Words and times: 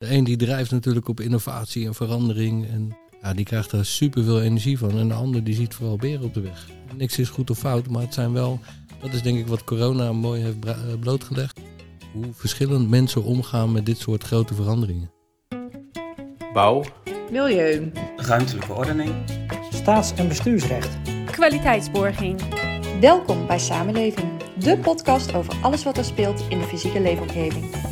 De 0.00 0.14
een 0.14 0.24
die 0.24 0.36
drijft 0.36 0.70
natuurlijk 0.70 1.08
op 1.08 1.20
innovatie 1.20 1.86
en 1.86 1.94
verandering. 1.94 2.68
En 2.68 2.96
ja, 3.22 3.34
die 3.34 3.44
krijgt 3.44 3.72
er 3.72 3.86
superveel 3.86 4.42
energie 4.42 4.78
van. 4.78 4.98
En 4.98 5.08
de 5.08 5.14
ander 5.14 5.44
die 5.44 5.54
ziet 5.54 5.74
vooral 5.74 5.96
beren 5.96 6.24
op 6.24 6.34
de 6.34 6.40
weg. 6.40 6.68
Niks 6.96 7.18
is 7.18 7.28
goed 7.28 7.50
of 7.50 7.58
fout, 7.58 7.88
maar 7.88 8.02
het 8.02 8.14
zijn 8.14 8.32
wel... 8.32 8.60
Dat 9.00 9.12
is 9.12 9.22
denk 9.22 9.38
ik 9.38 9.46
wat 9.46 9.64
corona 9.64 10.12
mooi 10.12 10.42
heeft 10.42 10.64
eh, 10.64 10.76
blootgelegd. 11.00 11.60
Hoe 12.12 12.24
verschillend 12.32 12.88
mensen 12.88 13.24
omgaan 13.24 13.72
met 13.72 13.86
dit 13.86 13.98
soort 13.98 14.22
grote 14.22 14.54
veranderingen. 14.54 15.10
Bouw, 16.52 16.84
Milieu. 17.30 17.92
ruimtelijke 18.16 18.72
ordening, 18.72 19.14
Staats- 19.70 20.14
en 20.14 20.28
bestuursrecht. 20.28 20.96
Kwaliteitsborging. 21.30 22.40
Welkom 23.00 23.46
bij 23.46 23.58
Samenleving, 23.58 24.28
de 24.58 24.78
podcast 24.78 25.34
over 25.34 25.54
alles 25.62 25.84
wat 25.84 25.98
er 25.98 26.04
speelt 26.04 26.44
in 26.48 26.58
de 26.58 26.64
fysieke 26.64 27.00
leefomgeving. 27.00 27.89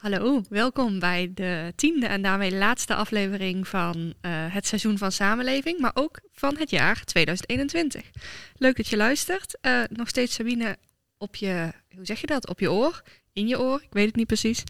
Hallo, 0.00 0.42
welkom 0.48 0.98
bij 0.98 1.30
de 1.34 1.72
tiende 1.76 2.06
en 2.06 2.22
daarmee 2.22 2.54
laatste 2.54 2.94
aflevering 2.94 3.68
van 3.68 4.14
eh, 4.20 4.30
het 4.32 4.66
seizoen 4.66 4.98
van 4.98 5.12
Samenleving, 5.12 5.80
maar 5.80 5.90
ook 5.94 6.20
van 6.32 6.56
het 6.58 6.70
jaar 6.70 7.04
2021. 7.04 8.10
Leuk 8.56 8.76
dat 8.76 8.88
je 8.88 8.96
luistert. 8.96 9.58
Eh, 9.60 9.82
nog 9.90 10.08
steeds 10.08 10.34
Sabine 10.34 10.76
op 11.18 11.36
je, 11.36 11.72
hoe 11.94 12.06
zeg 12.06 12.20
je 12.20 12.26
dat, 12.26 12.48
op 12.48 12.60
je 12.60 12.72
oor? 12.72 13.02
In 13.32 13.48
je 13.48 13.60
oor? 13.60 13.82
Ik 13.82 13.92
weet 13.92 14.06
het 14.06 14.16
niet 14.16 14.26
precies. 14.26 14.62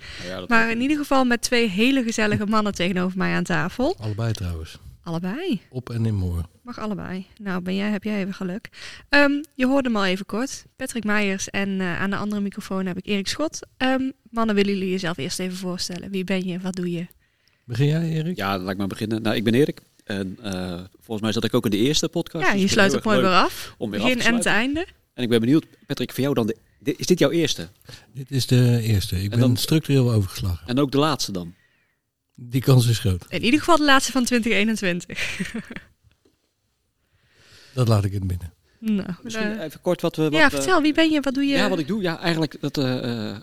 Maar 0.46 0.70
in 0.70 0.80
ieder 0.80 0.96
geval 0.96 1.24
met 1.24 1.42
twee 1.42 1.68
hele 1.68 2.02
gezellige 2.02 2.46
mannen 2.46 2.74
tegenover 2.74 3.18
mij 3.18 3.34
aan 3.34 3.44
tafel. 3.44 3.96
Allebei 3.98 4.32
trouwens. 4.32 4.78
Allebei. 5.10 5.60
Op 5.70 5.90
en 5.90 6.06
in 6.06 6.14
moor. 6.14 6.42
Mag 6.62 6.78
allebei. 6.78 7.26
Nou, 7.38 7.62
ben 7.62 7.74
jij, 7.74 7.90
heb 7.90 8.04
jij 8.04 8.20
even 8.20 8.34
geluk. 8.34 8.68
Ehm, 9.08 9.30
je 9.54 9.66
hoorde 9.66 9.88
hem 9.88 9.96
al 9.96 10.04
even 10.04 10.26
kort. 10.26 10.64
Patrick 10.76 11.04
Meijers 11.04 11.50
en 11.50 11.80
eh, 11.80 12.00
aan 12.00 12.10
de 12.10 12.16
andere 12.16 12.40
microfoon 12.40 12.86
heb 12.86 12.96
ik 12.98 13.06
Erik 13.06 13.28
Schot. 13.28 13.58
Ehm, 13.76 14.10
mannen, 14.30 14.54
willen 14.54 14.72
jullie 14.74 14.90
jezelf 14.90 15.16
eerst 15.16 15.38
even 15.38 15.56
voorstellen? 15.56 16.10
Wie 16.10 16.24
ben 16.24 16.46
je? 16.46 16.58
Wat 16.60 16.74
doe 16.74 16.90
je? 16.90 17.06
Begin 17.64 17.86
jij, 17.86 18.08
Erik? 18.08 18.36
Ja, 18.36 18.58
laat 18.58 18.70
ik 18.70 18.76
maar 18.76 18.86
beginnen. 18.86 19.22
Nou, 19.22 19.36
ik 19.36 19.44
ben 19.44 19.54
Erik. 19.54 19.80
En 20.04 20.38
eh, 20.42 20.80
volgens 20.92 21.20
mij 21.20 21.32
zat 21.32 21.44
ik 21.44 21.54
ook 21.54 21.64
in 21.64 21.70
de 21.70 21.76
eerste 21.76 22.08
podcast. 22.08 22.46
Ja, 22.46 22.52
dus 22.52 22.60
je 22.62 22.68
sluit 22.68 22.90
het 22.92 23.00
ook 23.00 23.06
mooi 23.06 23.20
weer 23.20 23.30
af. 23.34 23.74
Om 23.78 23.90
weer 23.90 24.00
Begin 24.00 24.16
af 24.16 24.22
te 24.22 24.28
en 24.28 24.34
het 24.34 24.46
einde. 24.46 24.86
En 25.14 25.22
ik 25.22 25.28
ben 25.28 25.40
benieuwd, 25.40 25.66
Patrick, 25.86 26.12
voor 26.12 26.22
jou 26.22 26.34
dan. 26.34 26.46
De, 26.78 26.94
is 26.96 27.06
dit 27.06 27.18
jouw 27.18 27.30
eerste? 27.30 27.68
Dit 28.14 28.30
is 28.30 28.46
de 28.46 28.80
eerste. 28.82 29.16
Ik 29.16 29.22
En 29.22 29.30
ben 29.30 29.38
dan- 29.38 29.56
structureel 29.56 30.12
overgeslagen. 30.12 30.66
En 30.68 30.78
ook 30.78 30.92
de 30.92 30.98
laatste 30.98 31.32
dan? 31.32 31.54
Die 32.42 32.60
kans 32.60 32.86
is 32.86 32.98
groot. 32.98 33.24
In 33.28 33.44
ieder 33.44 33.58
geval 33.58 33.76
de 33.76 33.84
laatste 33.84 34.12
van 34.12 34.24
2021. 34.24 35.40
Dat 37.74 37.88
laat 37.88 38.04
ik 38.04 38.12
in 38.12 38.18
het 38.20 38.30
midden. 38.30 38.52
nou, 38.78 39.14
Misschien 39.22 39.60
even 39.60 39.80
kort 39.80 40.00
wat 40.00 40.16
we... 40.16 40.22
Wat, 40.22 40.32
ja, 40.32 40.50
vertel. 40.50 40.82
Wie 40.82 40.92
ben 40.94 41.10
je? 41.10 41.20
Wat 41.20 41.34
doe 41.34 41.44
je? 41.44 41.54
Ja, 41.56 41.68
wat 41.68 41.78
ik 41.78 41.86
doe? 41.88 42.02
Ja, 42.02 42.18
eigenlijk 42.18 42.60
dat, 42.60 42.78
eh, 42.78 43.30
eh, 43.30 43.36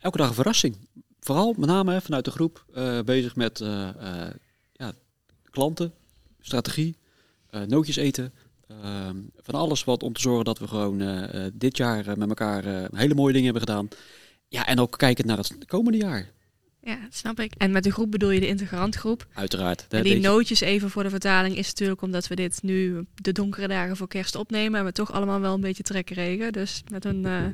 elke 0.00 0.16
dag 0.16 0.28
een 0.28 0.34
verrassing. 0.34 0.76
Vooral 1.20 1.54
met 1.58 1.68
name 1.68 2.00
vanuit 2.00 2.24
de 2.24 2.30
groep 2.30 2.64
eh, 2.74 3.00
bezig 3.00 3.36
met 3.36 3.60
eh, 3.60 3.88
eh, 3.88 4.30
ja, 4.72 4.92
klanten, 5.50 5.92
strategie, 6.40 6.96
eh, 7.50 7.62
nootjes 7.62 7.96
eten. 7.96 8.32
ehm, 8.68 9.16
van 9.36 9.54
alles 9.54 9.84
wat 9.84 10.02
om 10.02 10.12
te 10.12 10.20
zorgen 10.20 10.44
dat 10.44 10.58
we 10.58 10.68
gewoon 10.68 11.00
eh, 11.00 11.44
eh, 11.46 11.52
dit 11.54 11.76
jaar 11.76 12.18
met 12.18 12.28
elkaar 12.28 12.64
eh, 12.64 12.84
hele 12.92 13.14
mooie 13.14 13.32
dingen 13.32 13.50
hebben 13.52 13.68
gedaan. 13.68 13.88
Ja, 14.48 14.66
en 14.66 14.78
ook 14.80 14.98
kijken 14.98 15.26
naar 15.26 15.36
het 15.38 15.54
komende 15.66 15.98
jaar. 15.98 16.30
Ja, 16.82 16.98
dat 17.02 17.14
snap 17.14 17.40
ik. 17.40 17.52
En 17.56 17.70
met 17.70 17.84
de 17.84 17.92
groep 17.92 18.10
bedoel 18.10 18.30
je 18.30 18.40
de 18.40 18.46
integrantgroep. 18.46 19.26
Uiteraard. 19.34 19.86
En 19.88 20.02
die 20.02 20.20
nootjes 20.20 20.60
even 20.60 20.90
voor 20.90 21.02
de 21.02 21.10
vertaling 21.10 21.56
is 21.56 21.66
natuurlijk 21.66 22.02
omdat 22.02 22.28
we 22.28 22.34
dit 22.34 22.62
nu 22.62 23.06
de 23.14 23.32
donkere 23.32 23.68
dagen 23.68 23.96
voor 23.96 24.08
kerst 24.08 24.34
opnemen. 24.34 24.78
En 24.78 24.84
we 24.86 24.92
toch 24.92 25.12
allemaal 25.12 25.40
wel 25.40 25.54
een 25.54 25.60
beetje 25.60 25.82
trek 25.82 26.06
kregen. 26.06 26.52
Dus 26.52 26.82
met 26.90 27.04
een, 27.04 27.26
eh, 27.26 27.44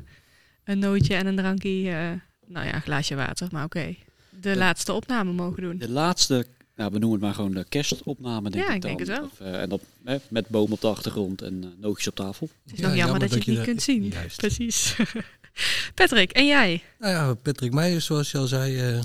een 0.63 0.79
nootje 0.79 1.15
en 1.15 1.27
een 1.27 1.35
drankje, 1.35 1.89
eh, 1.89 2.11
nou 2.47 2.65
ja, 2.65 2.73
een 2.75 2.81
glaasje 2.81 3.15
water. 3.15 3.47
Maar 3.51 3.63
oké, 3.63 3.95
de 4.29 4.55
laatste 4.55 4.93
opname 4.93 5.31
mogen 5.31 5.61
doen. 5.63 5.77
De 5.77 5.89
laatste, 5.89 6.45
nou, 6.75 6.91
we 6.91 6.99
noemen 6.99 7.11
het 7.17 7.21
maar 7.27 7.33
gewoon 7.35 7.51
de 7.53 7.65
kerstopname, 7.69 8.49
denk 8.49 8.63
Ja, 8.63 8.69
ik 8.69 8.75
ik 8.75 8.81
denk 8.81 9.05
dan. 9.05 9.07
het 9.07 9.17
wel. 9.17 9.29
Of, 9.47 9.53
eh, 9.53 9.61
en 9.61 9.69
dat, 9.69 9.81
hè, 10.03 10.17
met 10.29 10.47
boom 10.47 10.71
op 10.71 10.81
de 10.81 10.87
achtergrond 10.87 11.41
en 11.41 11.63
eh, 11.63 11.69
nootjes 11.81 12.07
op 12.07 12.15
tafel. 12.15 12.49
Het 12.63 12.73
is 12.73 12.79
nog 12.79 12.95
jammer 12.95 13.19
dat 13.19 13.29
je 13.29 13.37
het 13.37 13.47
niet 13.47 13.61
kunt 13.61 13.81
zien. 13.81 14.07
Juist. 14.07 14.37
Precies. 14.45 14.95
Patrick, 15.95 16.31
en 16.31 16.45
jij? 16.47 16.83
Nou 16.99 17.13
ja, 17.13 17.33
Patrick 17.33 17.73
Meijers, 17.73 18.05
zoals 18.05 18.31
je 18.31 18.37
al 18.37 18.47
zei, 18.47 18.77
eh, 18.79 18.99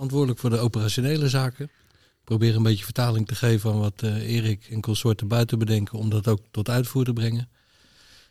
verantwoordelijk 0.00 0.40
voor 0.40 0.50
de 0.50 0.64
operationele 0.64 1.28
zaken. 1.28 1.70
Probeer 2.24 2.56
een 2.56 2.62
beetje 2.62 2.84
vertaling 2.84 3.26
te 3.26 3.34
geven 3.34 3.72
aan 3.72 3.78
wat 3.78 4.02
eh, 4.02 4.34
Erik 4.34 4.68
en 4.70 4.80
consorten 4.80 5.28
buiten 5.28 5.58
bedenken, 5.58 5.98
om 5.98 6.10
dat 6.10 6.28
ook 6.28 6.40
tot 6.50 6.68
uitvoer 6.68 7.04
te 7.04 7.12
brengen. 7.12 7.48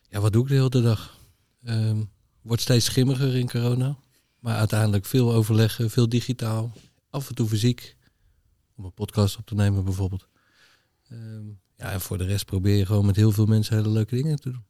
Ja, 0.09 0.19
wat 0.19 0.33
doe 0.33 0.43
ik 0.43 0.49
de 0.49 0.53
hele 0.53 0.69
dag? 0.69 1.17
Ehm, 1.63 2.03
wordt 2.41 2.61
steeds 2.61 2.85
schimmiger 2.85 3.35
in 3.35 3.49
corona, 3.49 3.97
maar 4.39 4.57
uiteindelijk 4.57 5.05
veel 5.05 5.33
overleggen, 5.33 5.89
veel 5.89 6.09
digitaal, 6.09 6.73
af 7.09 7.29
en 7.29 7.35
toe 7.35 7.47
fysiek, 7.47 7.95
om 8.75 8.85
een 8.85 8.93
podcast 8.93 9.37
op 9.37 9.45
te 9.45 9.55
nemen 9.55 9.83
bijvoorbeeld. 9.83 10.27
Ehm, 11.09 11.47
ja, 11.75 11.91
en 11.91 12.01
voor 12.01 12.17
de 12.17 12.25
rest 12.25 12.45
probeer 12.45 12.77
je 12.77 12.85
gewoon 12.85 13.05
met 13.05 13.15
heel 13.15 13.31
veel 13.31 13.45
mensen 13.45 13.75
hele 13.75 13.89
leuke 13.89 14.15
dingen 14.15 14.39
te 14.39 14.51
doen. 14.51 14.65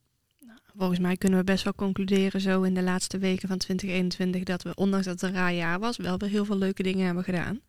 Volgens 0.80 1.00
mij 1.00 1.18
kunnen 1.18 1.40
we 1.40 1.46
best 1.46 1.64
wel 1.64 1.74
concluderen 1.76 2.42
zo 2.42 2.62
in 2.62 2.74
de 2.74 2.82
laatste 2.82 3.18
weken 3.18 3.48
van 3.48 3.58
2021 3.58 4.44
dat 4.44 4.64
we, 4.64 4.76
ondanks 4.76 5.06
dat 5.06 5.22
het 5.22 5.30
een 5.30 5.36
raar 5.36 5.54
jaar 5.54 5.80
was, 5.80 5.98
wel 5.98 6.18
weer 6.18 6.30
heel 6.30 6.46
veel 6.46 6.58
leuke 6.58 6.84
dingen 6.84 7.06
hebben 7.06 7.24
gedaan. 7.24 7.60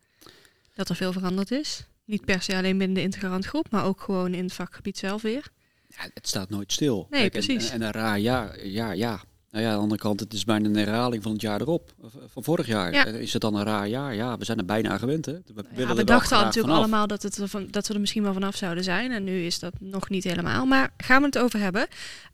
Dat 0.75 0.89
er 0.89 0.95
veel 0.95 1.13
veranderd 1.13 1.51
is. 1.51 1.85
Niet 2.05 2.25
per 2.25 2.41
se 2.41 2.55
alleen 2.55 2.77
binnen 2.77 2.95
de 2.95 3.01
integrantgroep, 3.01 3.71
maar 3.71 3.85
ook 3.85 4.01
gewoon 4.01 4.33
in 4.33 4.43
het 4.43 4.53
vakgebied 4.53 4.97
zelf 4.97 5.21
weer. 5.21 5.47
Ja, 5.87 6.09
het 6.13 6.27
staat 6.27 6.49
nooit 6.49 6.71
stil. 6.71 7.07
Nee, 7.09 7.29
precies. 7.29 7.69
En, 7.69 7.81
en 7.81 7.87
een 7.87 7.91
raar 7.91 8.19
jaar, 8.19 8.67
ja, 8.67 8.91
ja. 8.91 9.21
Nou 9.51 9.63
ja, 9.63 9.69
aan 9.69 9.75
de 9.77 9.81
andere 9.81 10.01
kant, 10.01 10.19
het 10.19 10.33
is 10.33 10.43
bijna 10.45 10.65
een 10.69 10.75
herhaling 10.75 11.23
van 11.23 11.31
het 11.31 11.41
jaar 11.41 11.61
erop. 11.61 11.93
of 11.99 12.13
Van 12.27 12.43
vorig 12.43 12.67
jaar. 12.67 12.93
Ja. 12.93 13.05
Eh, 13.05 13.21
Is 13.21 13.33
het 13.33 13.41
dan 13.41 13.55
een 13.55 13.63
raar 13.63 13.87
jaar? 13.87 14.15
Ja, 14.15 14.37
we 14.37 14.45
zijn 14.45 14.57
er 14.57 14.65
bijna 14.65 14.89
aan 14.89 14.99
gewend, 14.99 15.25
hè. 15.25 15.33
We, 15.33 15.63
Ja, 15.75 15.93
dachten 15.93 16.37
al 16.37 16.43
natuurlijk 16.43 16.55
vanaf. 16.73 16.77
allemaal 16.77 17.07
dat, 17.07 17.23
het 17.23 17.39
van, 17.43 17.67
dat 17.69 17.87
we 17.87 17.93
er 17.93 17.99
misschien 17.99 18.23
wel 18.23 18.33
vanaf 18.33 18.55
zouden 18.55 18.83
zijn. 18.83 19.11
En 19.11 19.23
nu 19.23 19.43
is 19.45 19.59
dat 19.59 19.73
nog 19.79 20.09
niet 20.09 20.23
helemaal. 20.23 20.65
Maar 20.65 20.93
gaan 20.97 21.19
we 21.19 21.25
het 21.25 21.37
over 21.37 21.59
hebben. 21.59 21.87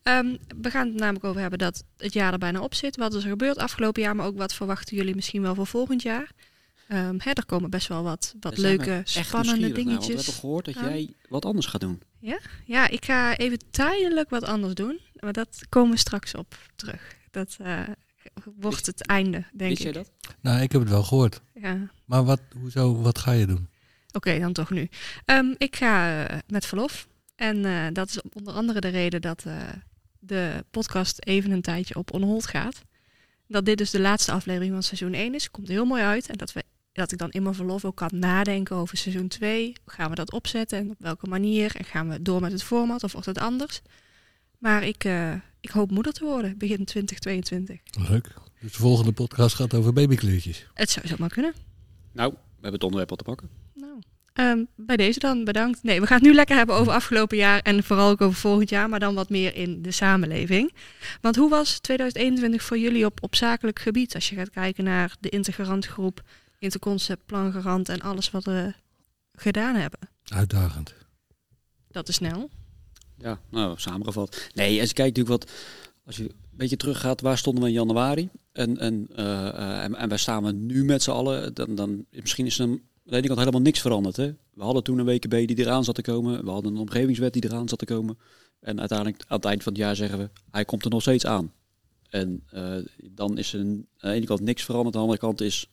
Ehm, 0.04 0.36
we 0.62 0.70
gaan 0.70 0.88
het 0.88 0.96
namelijk 0.96 1.26
over 1.26 1.42
hebben 1.42 1.60
dat 1.60 1.84
het 1.98 2.14
jaar 2.14 2.34
er 2.34 2.40
bijna 2.40 2.62
op 2.62 2.74
zit. 2.74 2.98
Wat 2.98 3.14
is 3.14 3.24
er 3.24 3.30
gebeurd 3.30 3.58
afgelopen 3.58 4.02
jaar, 4.02 4.16
maar 4.16 4.26
ook 4.26 4.38
wat 4.38 4.54
verwachten 4.54 4.98
jullie 4.98 5.16
misschien 5.16 5.42
wel 5.42 5.56
voor 5.56 5.68
volgend 5.68 6.02
jaar? 6.02 6.32
Ehm, 6.88 7.16
hè, 7.18 7.32
er 7.32 7.46
komen 7.46 7.70
best 7.70 7.88
wel 7.88 8.04
wat, 8.04 8.36
wat 8.40 8.58
leuke, 8.58 9.02
spannende 9.04 9.72
dingetjes. 9.72 10.08
we 10.08 10.14
hebben 10.16 10.34
gehoord 10.34 10.66
dat 10.66 10.74
jij 10.74 11.10
wat 11.30 11.46
anders 11.46 11.66
gaat 11.66 11.82
doen. 11.82 12.02
Ja, 12.66 12.88
ik 12.90 13.06
ga 13.06 13.38
even 13.38 13.60
tijdelijk 13.70 14.30
wat 14.30 14.44
anders 14.44 14.74
doen. 14.74 15.00
Maar 15.20 15.34
dat 15.34 15.66
komen 15.70 15.92
we 15.92 15.98
straks 15.98 16.36
op 16.36 16.58
terug. 16.76 17.16
Dat 17.32 17.58
eh, 17.62 17.80
wordt 18.56 18.86
het 18.86 19.06
einde, 19.06 19.46
denk 19.54 19.70
Wist 19.70 19.86
ik. 19.86 19.94
jij 19.94 20.04
dat? 20.04 20.12
Nou, 20.42 20.62
ik 20.62 20.72
heb 20.72 20.82
het 20.82 20.90
wel 20.90 21.04
gehoord. 21.04 21.42
Ja. 21.54 21.90
Maar 22.06 22.24
wat, 22.24 22.42
hoezo, 22.60 23.02
wat 23.02 23.18
ga 23.18 23.32
je 23.32 23.46
doen? 23.46 23.68
Oké, 24.12 24.40
dan 24.40 24.54
toch 24.54 24.70
nu. 24.70 24.90
Ehm, 25.26 25.54
ik 25.58 25.76
ga 25.76 26.26
eh, 26.26 26.38
met 26.48 26.66
verlof. 26.66 27.08
En 27.36 27.66
eh, 27.66 27.86
dat 27.94 28.10
is 28.10 28.22
onder 28.34 28.54
andere 28.54 28.80
de 28.80 28.88
reden 28.88 29.22
dat 29.22 29.44
eh, 29.46 29.54
de 30.20 30.66
podcast 30.72 31.26
even 31.26 31.52
een 31.52 31.62
tijdje 31.62 31.96
op 31.96 32.14
on 32.14 32.24
hold 32.24 32.48
gaat. 32.48 32.82
Dat 33.48 33.66
dit 33.66 33.78
dus 33.78 33.90
de 33.90 34.00
laatste 34.00 34.32
aflevering 34.32 34.74
van 34.74 34.84
seizoen 34.84 35.14
1 35.14 35.34
is. 35.36 35.52
Komt 35.52 35.68
heel 35.68 35.86
mooi 35.86 36.04
uit. 36.04 36.30
En 36.30 36.38
dat, 36.38 36.54
we, 36.54 36.64
dat 36.92 37.12
ik 37.12 37.18
dan 37.18 37.32
in 37.32 37.44
mijn 37.44 37.56
verlof 37.56 37.86
ook 37.86 37.96
kan 37.96 38.10
nadenken 38.12 38.76
over 38.76 38.98
seizoen 38.98 39.28
2. 39.28 39.66
Hoe 39.84 39.94
gaan 39.94 40.10
we 40.10 40.16
dat 40.16 40.32
opzetten 40.32 40.78
en 40.78 40.90
op 40.90 40.96
welke 41.00 41.28
manier? 41.28 41.76
En 41.76 41.86
gaan 41.86 42.10
we 42.10 42.22
door 42.22 42.42
met 42.42 42.52
het 42.52 42.64
format 42.64 43.04
of 43.04 43.12
wordt 43.12 43.28
het 43.28 43.40
anders? 43.40 43.82
Maar 44.58 44.84
ik, 44.84 45.04
eh, 45.04 45.34
ik 45.60 45.70
hoop 45.70 45.92
moeder 45.92 46.14
te 46.14 46.26
worden 46.26 46.58
begin 46.58 46.86
2022. 46.86 47.80
Leuk. 48.10 48.34
Dus 48.62 48.72
de 48.72 48.78
volgende 48.78 49.12
podcast 49.12 49.56
gaat 49.56 49.74
over 49.74 49.94
babykleurtjes. 49.94 50.68
Het 50.74 50.90
zou 50.90 51.08
zomaar 51.08 51.30
kunnen. 51.30 51.54
Nou, 52.12 52.32
we 52.32 52.38
hebben 52.54 52.72
het 52.74 52.84
onderwerp 52.84 53.10
al 53.10 53.18
te 53.18 53.24
pakken. 53.24 53.50
Nou, 53.74 54.02
ehm, 54.34 54.64
bij 54.76 54.98
deze 54.98 55.20
dan 55.20 55.44
bedankt. 55.44 55.84
Nee, 55.84 56.02
we 56.02 56.08
gaan 56.08 56.18
het 56.18 56.26
nu 56.28 56.34
lekker 56.34 56.56
hebben 56.56 56.76
over 56.76 56.94
afgelopen 56.94 57.38
jaar 57.38 57.60
en 57.60 57.84
vooral 57.84 58.10
ook 58.10 58.22
over 58.22 58.40
volgend 58.40 58.70
jaar, 58.70 58.90
maar 58.90 59.00
dan 59.00 59.16
wat 59.16 59.30
meer 59.30 59.56
in 59.56 59.82
de 59.82 59.92
samenleving. 59.92 60.74
Want 61.22 61.36
hoe 61.36 61.50
was 61.50 61.80
2021 61.80 62.64
voor 62.64 62.78
jullie 62.78 63.06
op, 63.06 63.24
op 63.24 63.36
zakelijk 63.36 63.80
gebied? 63.80 64.16
Als 64.16 64.30
je 64.30 64.36
gaat 64.36 64.50
kijken 64.50 64.84
naar 64.84 65.16
de 65.20 65.30
integrantgroep, 65.30 66.22
interconcept, 66.60 67.26
plangarant 67.26 67.90
en 67.90 68.02
alles 68.02 68.32
wat 68.32 68.46
we 68.46 68.74
gedaan 69.34 69.76
hebben. 69.76 70.00
Uitdagend. 70.24 70.96
Dat 71.88 72.08
is 72.08 72.16
snel. 72.16 72.50
Ja, 73.18 73.40
nou, 73.50 73.80
samengevat. 73.80 74.50
Nee, 74.54 74.80
als 74.80 74.90
je 74.90 74.96
kijkt 74.96 75.18
natuurlijk 75.18 75.44
wat... 75.44 75.56
Als 76.06 76.18
je 76.18 76.24
een 76.24 76.64
beetje 76.64 76.78
teruggaat, 76.78 77.22
waar 77.22 77.38
stonden 77.38 77.64
we 77.64 77.70
in 77.70 77.76
januari? 77.76 78.30
En, 78.52 78.78
en, 78.78 79.08
eh, 79.16 79.48
eh, 79.48 79.84
en, 79.84 79.96
en 79.96 80.10
waar 80.10 80.20
staan 80.20 80.44
we 80.44 80.52
nu 80.52 80.86
met 80.86 81.04
z'n 81.04 81.12
allen? 81.12 81.54
Dan, 81.54 81.76
dan, 81.76 82.06
misschien 82.10 82.46
is 82.46 82.60
er 82.60 82.66
aan 82.66 82.82
de 83.04 83.16
ene 83.16 83.28
kant 83.28 83.40
helemaal 83.40 83.62
niks 83.62 83.82
veranderd. 83.82 84.16
Hè? 84.16 84.34
We 84.54 84.64
hadden 84.64 84.84
toen 84.84 85.00
een 85.00 85.06
WKB 85.06 85.48
die 85.48 85.60
eraan 85.60 85.84
zat 85.84 85.96
te 85.96 86.02
komen. 86.02 86.44
We 86.46 86.50
hadden 86.50 86.74
een 86.74 86.80
omgevingswet 86.80 87.34
die 87.34 87.46
eraan 87.46 87.70
zat 87.70 87.80
te 87.80 87.86
komen. 87.86 88.18
En 88.60 88.80
uiteindelijk 88.80 89.24
aan 89.28 89.38
het 89.38 89.46
eind 89.46 89.64
van 89.64 89.74
het 89.74 89.82
jaar 89.82 89.96
zeggen 89.96 90.20
we, 90.20 90.30
hij 90.52 90.66
komt 90.66 90.84
er 90.84 90.90
nog 90.90 91.02
steeds 91.02 91.26
aan. 91.26 91.54
En 92.10 92.44
eh, 92.50 92.76
dan 93.12 93.38
is 93.38 93.54
er 93.54 93.60
aan 93.60 93.86
de 93.98 94.12
ene 94.12 94.26
kant 94.26 94.42
niks 94.42 94.64
veranderd. 94.64 94.96
Aan 94.96 95.02
de 95.02 95.08
andere 95.08 95.28
kant 95.28 95.42
is 95.42 95.70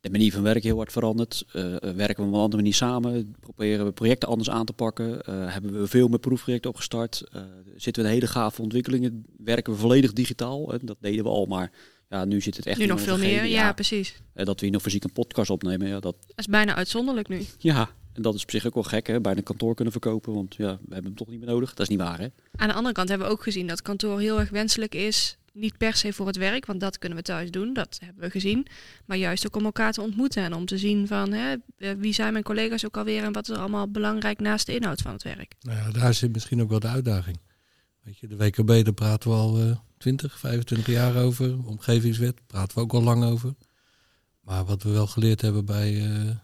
de 0.00 0.10
manier 0.10 0.32
van 0.32 0.42
werken 0.42 0.62
heel 0.62 0.76
hard 0.76 0.92
veranderd. 0.92 1.44
Eh, 1.52 1.62
werken 1.78 2.16
we 2.16 2.28
op 2.28 2.34
een 2.34 2.40
andere 2.40 2.56
manier 2.56 2.74
samen. 2.74 3.34
Proberen 3.40 3.84
we 3.84 3.92
projecten 3.92 4.28
anders 4.28 4.50
aan 4.50 4.64
te 4.66 4.72
pakken. 4.72 5.22
Eh, 5.22 5.34
hebben 5.52 5.80
we 5.80 5.86
veel 5.86 6.08
meer 6.08 6.18
proefprojecten 6.18 6.70
opgestart. 6.70 7.24
Eh, 7.32 7.42
zitten 7.76 8.02
we 8.02 8.08
in 8.08 8.14
hele 8.14 8.26
gave 8.26 8.62
ontwikkelingen. 8.62 9.24
Werken 9.36 9.72
we 9.72 9.78
volledig 9.78 10.12
digitaal. 10.12 10.72
En 10.72 10.80
dat 10.82 10.96
deden 11.00 11.24
we 11.24 11.30
al, 11.30 11.46
maar 11.46 11.70
Ja, 12.08 12.24
nu 12.24 12.40
zit 12.40 12.56
het 12.56 12.66
echt 12.66 12.76
nu 12.78 12.82
in 12.82 12.88
nog 12.90 13.00
veel 13.00 13.18
meer. 13.18 13.44
Ja, 13.44 13.72
precies. 13.72 14.14
Eh, 14.32 14.44
dat 14.46 14.58
we 14.60 14.64
hier 14.66 14.74
nog 14.74 14.82
fysiek 14.82 15.04
een 15.04 15.12
podcast 15.12 15.50
opnemen, 15.50 15.88
ja, 15.88 16.00
dat, 16.00 16.16
Dat 16.26 16.38
is 16.38 16.46
bijna 16.46 16.74
uitzonderlijk 16.74 17.28
nu. 17.28 17.40
ja, 17.58 17.90
en 18.12 18.22
dat 18.22 18.34
is 18.34 18.42
op 18.42 18.50
zich 18.50 18.66
ook 18.66 18.74
wel 18.74 18.82
gek, 18.82 19.06
hè? 19.06 19.20
Bijna 19.20 19.40
kantoor 19.40 19.74
kunnen 19.74 19.92
verkopen, 19.92 20.34
want 20.34 20.54
ja, 20.54 20.72
we 20.72 20.94
hebben 20.94 21.04
hem 21.04 21.14
toch 21.14 21.28
niet 21.28 21.38
meer 21.40 21.48
nodig. 21.48 21.68
Dat 21.70 21.80
is 21.80 21.88
niet 21.88 21.98
waar, 22.06 22.18
hè? 22.18 22.26
Aan 22.56 22.68
de 22.68 22.74
andere 22.74 22.94
kant 22.94 23.08
hebben 23.08 23.26
we 23.26 23.32
ook 23.32 23.42
gezien 23.42 23.66
dat 23.66 23.82
kantoor 23.82 24.20
heel 24.20 24.38
erg 24.40 24.50
wenselijk 24.50 24.94
is. 24.94 25.36
Niet 25.52 25.78
per 25.78 25.94
se 25.94 26.12
voor 26.12 26.26
het 26.26 26.36
werk, 26.36 26.66
want 26.66 26.80
dat 26.80 26.98
kunnen 26.98 27.18
we 27.18 27.24
thuis 27.24 27.50
doen, 27.50 27.72
dat 27.72 27.98
hebben 28.04 28.24
we 28.24 28.30
gezien. 28.30 28.66
Maar 29.04 29.16
juist 29.16 29.46
ook 29.46 29.56
om 29.56 29.64
elkaar 29.64 29.92
te 29.92 30.00
ontmoeten 30.00 30.42
en 30.42 30.54
om 30.54 30.66
te 30.66 30.78
zien 30.78 31.06
van 31.06 31.32
hè, 31.32 31.56
eh, 31.76 31.90
wie 31.98 32.12
zijn 32.12 32.32
mijn 32.32 32.44
collega's 32.44 32.86
ook 32.86 32.96
alweer 32.96 33.24
en 33.24 33.32
wat 33.32 33.48
is 33.48 33.54
er 33.54 33.60
allemaal 33.60 33.90
belangrijk 33.90 34.40
naast 34.40 34.66
de 34.66 34.74
inhoud 34.74 35.00
van 35.00 35.12
het 35.12 35.22
werk. 35.22 35.54
Nou 35.60 35.78
ja, 35.78 35.90
daar 35.90 36.14
zit 36.14 36.32
misschien 36.32 36.62
ook 36.62 36.70
wel 36.70 36.80
de 36.80 36.88
uitdaging. 36.88 37.38
Weet 38.02 38.18
je, 38.18 38.26
de 38.26 38.36
WKB, 38.36 38.84
daar 38.84 38.92
praten 38.92 39.30
we 39.30 39.36
al 39.36 39.58
eh 39.58 39.76
20, 40.00 40.38
25 40.38 40.86
jaar 40.86 41.16
over. 41.16 41.66
Omgevingswet, 41.66 42.46
praten 42.46 42.76
we 42.76 42.82
ook 42.82 42.92
al 42.92 43.02
lang 43.02 43.24
over. 43.24 43.54
Maar 44.40 44.64
wat 44.64 44.82
we 44.82 44.90
wel 44.90 45.06
geleerd 45.06 45.40
hebben 45.40 45.64
bij 45.64 46.04
eh, 46.04 46.36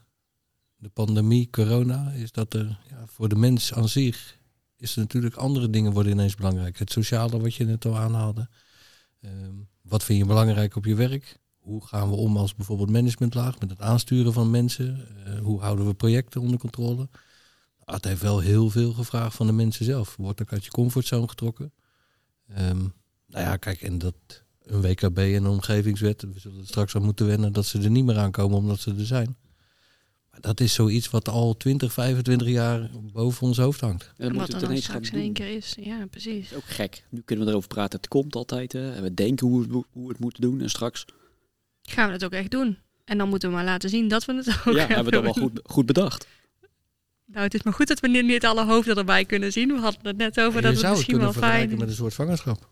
de 0.77 0.89
pandemie, 0.89 1.51
corona, 1.51 2.11
is 2.11 2.33
dat 2.33 2.55
er 2.55 2.79
ja, 2.91 3.05
voor 3.07 3.29
de 3.29 3.37
mens 3.37 3.73
aan 3.73 3.89
zich 3.89 4.39
is 4.77 4.95
natuurlijk 4.95 5.35
andere 5.35 5.71
dingen 5.71 5.93
worden 5.93 6.13
ineens 6.13 6.35
belangrijk. 6.35 6.79
Het 6.79 6.93
sociale, 6.93 7.41
wat 7.41 7.55
je 7.55 7.65
net 7.65 7.85
al 7.85 7.97
aanhaalde. 7.97 8.49
Ehm, 9.27 9.55
wat 9.83 10.05
vind 10.05 10.19
je 10.19 10.25
belangrijk 10.25 10.77
op 10.77 10.85
je 10.85 10.95
werk? 10.95 11.39
Hoe 11.59 11.87
gaan 11.87 12.11
we 12.11 12.17
om 12.17 12.37
als 12.37 12.55
bijvoorbeeld 12.55 12.91
managementlaag 12.91 13.59
met 13.59 13.71
het 13.71 13.81
aansturen 13.81 14.33
van 14.33 14.51
mensen? 14.51 15.07
Eh, 15.25 15.39
hoe 15.39 15.61
houden 15.61 15.87
we 15.87 15.95
projecten 15.95 16.41
onder 16.41 16.59
controle? 16.59 17.09
Nou, 17.85 17.99
het 17.99 18.05
heeft 18.05 18.23
wel 18.23 18.39
heel 18.41 18.71
veel 18.71 18.93
gevraagd 18.93 19.37
van 19.37 19.47
de 19.47 19.53
mensen 19.53 19.85
zelf. 19.85 20.17
Wordt 20.17 20.43
ook 20.43 20.53
uit 20.53 20.65
je 20.65 20.71
comfortzone 20.71 21.29
getrokken. 21.29 21.73
Ehm, 22.49 22.79
nou 23.27 23.45
ja, 23.45 23.57
kijk, 23.57 23.83
en 23.83 23.99
dat 23.99 24.15
een 24.63 24.81
WKB 24.81 25.19
en 25.19 25.35
een 25.35 25.47
omgevingswet, 25.47 26.23
we 26.23 26.41
zullen 26.41 26.67
straks 26.67 26.97
aan 26.97 27.03
moeten 27.03 27.27
wennen 27.27 27.53
dat 27.53 27.67
ze 27.67 27.83
er 27.83 27.91
niet 27.91 28.05
meer 28.05 28.19
aankomen 28.19 28.57
omdat 28.59 28.79
ze 28.79 28.95
er 28.95 29.07
zijn. 29.07 29.37
Dat 30.41 30.61
is 30.61 30.75
zoiets 30.75 31.11
wat 31.11 31.29
al 31.29 31.57
20, 31.57 31.93
25 31.93 32.49
jaar 32.49 32.91
boven 33.13 33.47
ons 33.47 33.57
hoofd 33.59 33.81
hangt. 33.81 34.13
En 34.17 34.29
dan 34.29 34.37
wat 34.37 34.47
het 34.47 34.55
er 34.55 34.61
dan 34.61 34.69
ineens 34.71 34.87
gaan 34.87 35.05
straks 35.05 35.17
in 35.17 35.25
één 35.25 35.33
keer 35.33 35.57
is. 35.57 35.77
Ja, 35.81 36.07
precies. 36.11 36.49
Dat 36.49 36.59
is 36.59 36.65
ook 36.65 36.71
gek. 36.71 37.05
Nu 37.11 37.23
kunnen 37.25 37.45
we 37.45 37.51
erover 37.51 37.69
praten. 37.69 37.99
Het 37.99 38.09
komt 38.09 38.37
altijd. 38.37 38.73
Hè? 38.73 38.93
En 38.95 39.03
we 39.03 39.15
denken 39.15 39.47
hoe 39.47 39.67
we, 39.67 39.77
het- 39.77 39.85
hoe 39.93 40.03
we 40.03 40.09
het 40.09 40.19
moeten 40.19 40.41
doen. 40.43 40.61
En 40.61 40.71
straks 40.71 41.05
Gaan 41.83 42.07
we 42.07 42.13
het 42.13 42.25
ook 42.25 42.33
echt 42.33 42.51
doen. 42.51 42.79
En 43.05 43.19
dan 43.19 43.29
moeten 43.29 43.49
we 43.49 43.55
maar 43.55 43.65
laten 43.65 43.89
zien 43.91 44.09
dat 44.09 44.25
we 44.25 44.35
het 44.35 44.49
ook 44.67 44.75
ja, 44.75 44.87
hebben 44.87 44.97
we 44.97 45.05
het 45.05 45.15
al 45.15 45.23
wel 45.23 45.33
goed, 45.33 45.61
goed 45.65 45.87
bedacht. 45.87 46.27
Nou, 47.27 47.43
het 47.45 47.55
is 47.55 47.63
maar 47.63 47.73
goed 47.73 47.89
dat 47.89 48.01
we 48.01 48.09
niet 48.09 48.45
alle 48.47 48.65
hoofden 48.65 48.97
erbij 48.97 49.25
kunnen 49.25 49.53
zien. 49.53 49.69
We 49.69 49.79
hadden 49.81 50.01
het 50.03 50.17
net 50.17 50.41
over 50.41 50.63
dat 50.63 50.77
het 50.77 50.91
misschien 50.91 51.19
wel 51.19 51.33
fijn 51.33 51.79
met 51.79 51.89
een 51.89 51.95
soort 51.95 52.13
zwangerschap. 52.13 52.69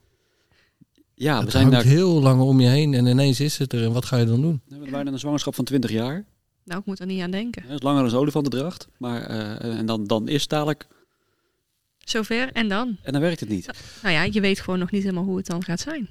Ja, 1.14 1.36
we 1.36 1.42
het 1.42 1.50
zijn 1.50 1.64
hangt 1.72 1.78
daar. 1.84 1.92
heel 1.92 2.20
lang 2.20 2.40
om 2.40 2.60
je 2.60 2.68
heen 2.68 2.94
en 2.94 3.06
ineens 3.06 3.40
is 3.40 3.58
het 3.58 3.72
er. 3.72 3.82
En 3.82 3.92
wat 3.92 4.04
ga 4.04 4.16
je 4.16 4.24
dan 4.26 4.40
doen? 4.40 4.60
We 4.66 4.72
hebben 4.74 4.90
bijna 4.90 5.12
een 5.12 5.18
zwangerschap 5.18 5.54
van 5.54 5.64
20 5.64 5.90
jaar. 5.90 6.24
Nou, 6.64 6.80
ik 6.80 6.86
moet 6.86 7.00
er 7.00 7.06
niet 7.06 7.22
aan 7.22 7.30
denken. 7.30 7.62
Dat 7.62 7.76
is 7.76 7.82
langer 7.82 8.02
dan 8.02 8.12
een 8.12 8.18
olifantendracht. 8.18 8.88
Maar 8.98 9.22
eh, 9.22 9.78
en 9.78 9.86
dan, 9.86 10.04
dan 10.06 10.28
is 10.28 10.40
het 10.40 10.50
dadelijk. 10.50 10.86
Zover 11.98 12.52
en 12.52 12.68
dan. 12.68 12.96
En 13.02 13.12
dan 13.12 13.20
werkt 13.20 13.40
het 13.40 13.48
niet. 13.48 13.70
Nou 14.02 14.14
ja, 14.14 14.22
je 14.22 14.40
weet 14.40 14.60
gewoon 14.60 14.78
nog 14.78 14.90
niet 14.90 15.02
helemaal 15.02 15.24
hoe 15.24 15.36
het 15.36 15.46
dan 15.46 15.64
gaat 15.64 15.80
zijn. 15.80 16.08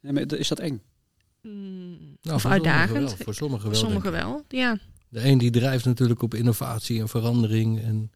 Nee, 0.00 0.12
maar 0.12 0.32
is 0.32 0.48
dat 0.48 0.58
eng? 0.58 0.82
Mm, 1.42 2.16
Nou, 2.22 2.36
of 2.36 2.42
voor 2.42 2.50
sommigen 2.50 2.50
uitdagend. 2.50 3.08
wel, 3.08 3.24
Voor 3.24 3.34
sommigen 3.34 3.70
wel. 3.70 3.78
Sommigen 3.78 4.44
ja. 4.48 4.78
De 5.08 5.24
een 5.24 5.38
die 5.38 5.50
drijft 5.50 5.84
natuurlijk 5.84 6.22
op 6.22 6.34
innovatie 6.34 7.00
en 7.00 7.08
verandering. 7.08 7.82
En 7.82 8.10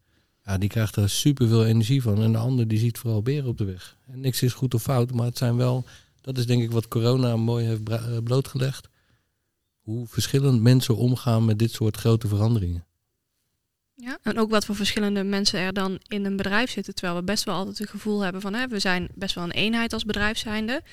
ja, 0.45 0.57
die 0.57 0.69
krijgt 0.69 0.95
daar 0.95 1.09
superveel 1.09 1.65
energie 1.65 2.01
van. 2.01 2.21
En 2.21 2.31
de 2.31 2.37
ander 2.37 2.67
die 2.67 2.79
ziet 2.79 2.97
vooral 2.97 3.21
beren 3.21 3.49
op 3.49 3.57
de 3.57 3.63
weg. 3.63 3.97
En 4.07 4.19
niks 4.19 4.41
is 4.41 4.53
goed 4.53 4.73
of 4.73 4.81
fout, 4.81 5.11
maar 5.13 5.25
het 5.25 5.37
zijn 5.37 5.55
wel... 5.57 5.85
Dat 6.21 6.37
is 6.37 6.45
denk 6.45 6.61
ik 6.61 6.71
wat 6.71 6.87
corona 6.87 7.35
mooi 7.35 7.65
heeft 7.65 7.89
eh, 7.89 8.17
blootgelegd. 8.23 8.89
Hoe 9.89 10.07
verschillend 10.07 10.61
mensen 10.61 10.95
omgaan 10.95 11.45
met 11.45 11.59
dit 11.59 11.71
soort 11.71 11.97
grote 11.97 12.27
veranderingen. 12.27 12.85
ja. 13.95 14.19
En 14.21 14.37
ook 14.37 14.49
wat 14.49 14.65
voor 14.65 14.75
verschillende 14.75 15.23
mensen 15.23 15.59
er 15.59 15.73
dan 15.73 15.99
in 16.07 16.25
een 16.25 16.35
bedrijf 16.35 16.71
zitten. 16.71 16.95
Terwijl 16.95 17.17
we 17.17 17.23
best 17.23 17.43
wel 17.43 17.55
altijd 17.55 17.77
het 17.77 17.89
gevoel 17.89 18.21
hebben 18.21 18.41
van... 18.41 18.53
Hè, 18.53 18.67
we 18.67 18.79
zijn 18.79 19.09
best 19.15 19.35
wel 19.35 19.43
een 19.43 19.51
eenheid 19.51 19.93
als 19.93 20.05
bedrijf 20.05 20.37
zijnde. 20.37 20.83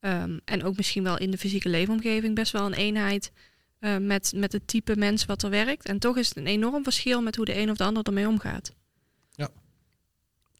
Ehm, 0.00 0.38
en 0.44 0.64
ook 0.64 0.76
misschien 0.76 1.02
wel 1.02 1.18
in 1.18 1.30
de 1.30 1.38
fysieke 1.38 1.68
leefomgeving 1.68 2.34
best 2.34 2.52
wel 2.52 2.66
een 2.66 2.72
eenheid... 2.72 3.32
eh, 3.78 3.96
met, 3.96 4.32
met 4.36 4.52
het 4.52 4.66
type 4.66 4.96
mens 4.96 5.24
wat 5.24 5.42
er 5.42 5.50
werkt. 5.50 5.86
En 5.86 5.98
toch 5.98 6.16
is 6.16 6.28
het 6.28 6.36
een 6.36 6.46
enorm 6.46 6.82
verschil 6.82 7.22
met 7.22 7.36
hoe 7.36 7.44
de 7.44 7.58
een 7.58 7.70
of 7.70 7.76
de 7.76 7.84
ander 7.84 8.02
ermee 8.02 8.28
omgaat. 8.28 8.74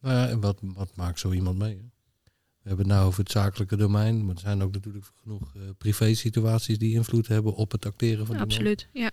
Nou 0.01 0.15
ja, 0.15 0.29
en 0.29 0.41
wat, 0.41 0.59
wat 0.63 0.97
maakt 0.97 1.19
zo 1.19 1.33
iemand 1.33 1.59
mee? 1.59 1.77
hè? 1.77 2.00
We 2.63 2.69
hebben 2.69 2.87
het 2.87 2.95
nou 2.95 3.07
over 3.07 3.21
het 3.23 3.31
zakelijke 3.33 3.77
domein. 3.77 4.25
Maar 4.25 4.35
er 4.35 4.41
zijn 4.41 4.63
ook 4.63 4.73
natuurlijk 4.73 5.05
genoeg 5.23 5.55
eh 5.55 5.61
privé 5.79 6.15
situaties 6.15 6.79
die 6.79 6.95
invloed 6.95 7.27
hebben 7.29 7.55
op 7.55 7.73
het 7.73 7.87
acteren 7.87 8.27
van 8.27 8.37
Ja, 8.37 8.43
absoluut, 8.43 8.89
ja. 8.93 9.11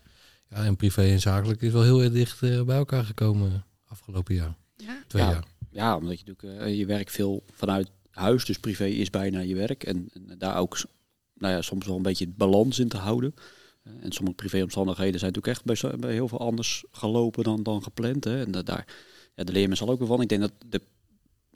Ja, 0.49 0.63
en 0.65 0.75
privé 0.75 1.01
en 1.01 1.19
zakelijk 1.19 1.61
is 1.61 1.71
wel 1.71 1.83
heel 1.83 2.01
erg 2.01 2.11
dicht 2.13 2.41
eh, 2.43 2.61
bij 2.63 2.77
elkaar 2.77 3.03
gekomen 3.05 3.65
afgelopen 3.87 4.35
jaar. 4.35 4.55
ja. 4.75 5.03
Twee 5.07 5.23
Ja. 5.23 5.29
jaar. 5.31 5.45
Ja, 5.71 5.95
omdat 5.97 6.19
je 6.19 6.25
natuurlijk 6.25 6.61
eh, 6.61 6.77
je 6.77 6.85
werk 6.85 7.09
veel 7.09 7.43
vanuit 7.53 7.89
huis, 8.11 8.45
dus 8.45 8.59
privé 8.59 8.85
is 8.85 9.09
bijna 9.09 9.39
je 9.39 9.55
werk. 9.55 9.83
En, 9.83 10.09
en 10.13 10.35
daar 10.37 10.57
ook 10.57 10.77
nou 11.33 11.53
ja, 11.53 11.61
soms 11.61 11.85
wel 11.85 11.95
een 11.95 12.01
beetje 12.01 12.27
balans 12.27 12.79
in 12.79 12.87
te 12.87 12.97
houden. 12.97 13.33
En 13.83 14.11
sommige 14.11 14.35
privéomstandigheden 14.35 15.19
zijn 15.19 15.31
natuurlijk 15.33 15.65
echt 15.67 15.81
bij, 15.81 15.99
bij 15.99 16.13
heel 16.13 16.27
veel 16.27 16.39
anders 16.39 16.83
gelopen 16.91 17.43
dan, 17.43 17.63
dan 17.63 17.83
gepland. 17.83 18.23
Hè. 18.23 18.43
En 18.45 18.51
da- 18.51 18.61
daar 18.63 18.85
ja, 19.35 19.43
daar 19.43 19.53
leer 19.53 19.61
je 19.61 19.67
meestal 19.67 19.89
ook 19.89 19.99
weer 19.99 20.07
van. 20.07 20.21
Ik 20.21 20.29
denk 20.29 20.41
dat 20.41 20.51
de, 20.69 20.81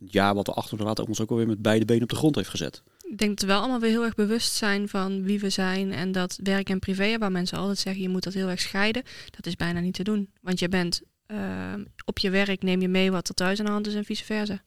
jaar 0.07 0.33
wat 0.35 0.47
we 0.47 0.53
achter 0.53 0.77
ons 0.77 0.87
laten 0.87 1.07
ons 1.07 1.21
ook 1.21 1.29
alweer 1.29 1.47
met 1.47 1.61
beide 1.61 1.85
benen 1.85 2.03
op 2.03 2.09
de 2.09 2.15
grond 2.15 2.35
heeft 2.35 2.49
gezet. 2.49 2.83
Ik 3.07 3.17
denk 3.17 3.29
dat 3.29 3.41
we 3.41 3.47
wel 3.47 3.59
allemaal 3.59 3.79
weer 3.79 3.89
heel 3.89 4.03
erg 4.03 4.15
bewust 4.15 4.53
zijn 4.53 4.89
van 4.89 5.23
wie 5.23 5.39
we 5.39 5.49
zijn. 5.49 5.91
En 5.93 6.11
dat 6.11 6.39
werk 6.43 6.69
en 6.69 6.79
privé, 6.79 7.17
waar 7.17 7.31
mensen 7.31 7.57
altijd 7.57 7.77
zeggen 7.77 8.01
je 8.01 8.09
moet 8.09 8.23
dat 8.23 8.33
heel 8.33 8.47
erg 8.49 8.59
scheiden. 8.59 9.03
Dat 9.29 9.45
is 9.45 9.55
bijna 9.55 9.79
niet 9.79 9.93
te 9.93 10.03
doen. 10.03 10.29
Want 10.41 10.59
je 10.59 10.69
bent 10.69 11.01
eh, 11.25 11.73
op 12.05 12.19
je 12.19 12.29
werk, 12.29 12.61
neem 12.63 12.81
je 12.81 12.87
mee 12.87 13.11
wat 13.11 13.27
er 13.27 13.33
thuis 13.33 13.59
aan 13.59 13.65
de 13.65 13.71
hand 13.71 13.87
is 13.87 13.95
en 13.95 14.05
vice 14.05 14.25
versa. 14.25 14.61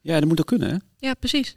Ja, 0.00 0.18
dat 0.20 0.28
moet 0.28 0.40
ook 0.40 0.46
kunnen, 0.46 0.70
hè? 0.70 0.76
Ja, 0.98 1.14
precies. 1.14 1.56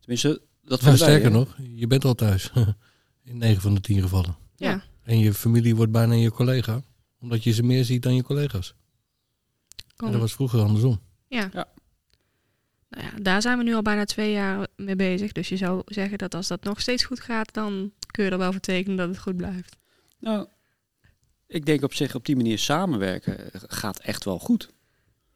Tenminste, 0.00 0.42
dat 0.62 0.80
Nou, 0.82 0.96
wij, 0.96 1.06
sterker 1.06 1.30
hè. 1.30 1.36
nog, 1.36 1.56
je 1.74 1.86
bent 1.86 2.04
al 2.04 2.14
thuis. 2.14 2.50
In 3.24 3.38
9 3.38 3.60
van 3.62 3.74
de 3.74 3.80
10 3.80 4.00
gevallen. 4.00 4.36
Ja. 4.56 4.70
Ja. 4.70 4.82
En 5.02 5.18
je 5.18 5.34
familie 5.34 5.76
wordt 5.76 5.92
bijna 5.92 6.14
je 6.14 6.30
collega. 6.30 6.82
Omdat 7.20 7.44
je 7.44 7.52
ze 7.52 7.62
meer 7.62 7.84
ziet 7.84 8.02
dan 8.02 8.14
je 8.14 8.22
collega's. 8.22 8.74
Kom. 9.96 10.06
En 10.06 10.12
dat 10.12 10.22
was 10.22 10.32
vroeger 10.34 10.60
andersom. 10.60 11.00
ja. 11.28 11.50
Ja. 11.52 11.72
Nou 12.94 13.06
ja, 13.06 13.22
daar 13.22 13.42
zijn 13.42 13.58
we 13.58 13.64
nu 13.64 13.74
al 13.74 13.82
bijna 13.82 14.04
twee 14.04 14.32
jaar 14.32 14.66
mee 14.76 14.96
bezig. 14.96 15.32
Dus 15.32 15.48
je 15.48 15.56
zou 15.56 15.82
zeggen 15.84 16.18
dat 16.18 16.34
als 16.34 16.48
dat 16.48 16.64
nog 16.64 16.80
steeds 16.80 17.04
goed 17.04 17.20
gaat, 17.20 17.54
dan 17.54 17.92
kun 18.06 18.24
je 18.24 18.30
er 18.30 18.38
wel 18.38 18.52
voor 18.52 18.60
tekenen 18.60 18.96
dat 18.96 19.08
het 19.08 19.18
goed 19.18 19.36
blijft. 19.36 19.76
Nou, 20.18 20.46
ik 21.46 21.66
denk 21.66 21.82
op 21.82 21.94
zich 21.94 22.14
op 22.14 22.26
die 22.26 22.36
manier 22.36 22.58
samenwerken 22.58 23.36
gaat 23.52 23.98
echt 23.98 24.24
wel 24.24 24.38
goed. 24.38 24.68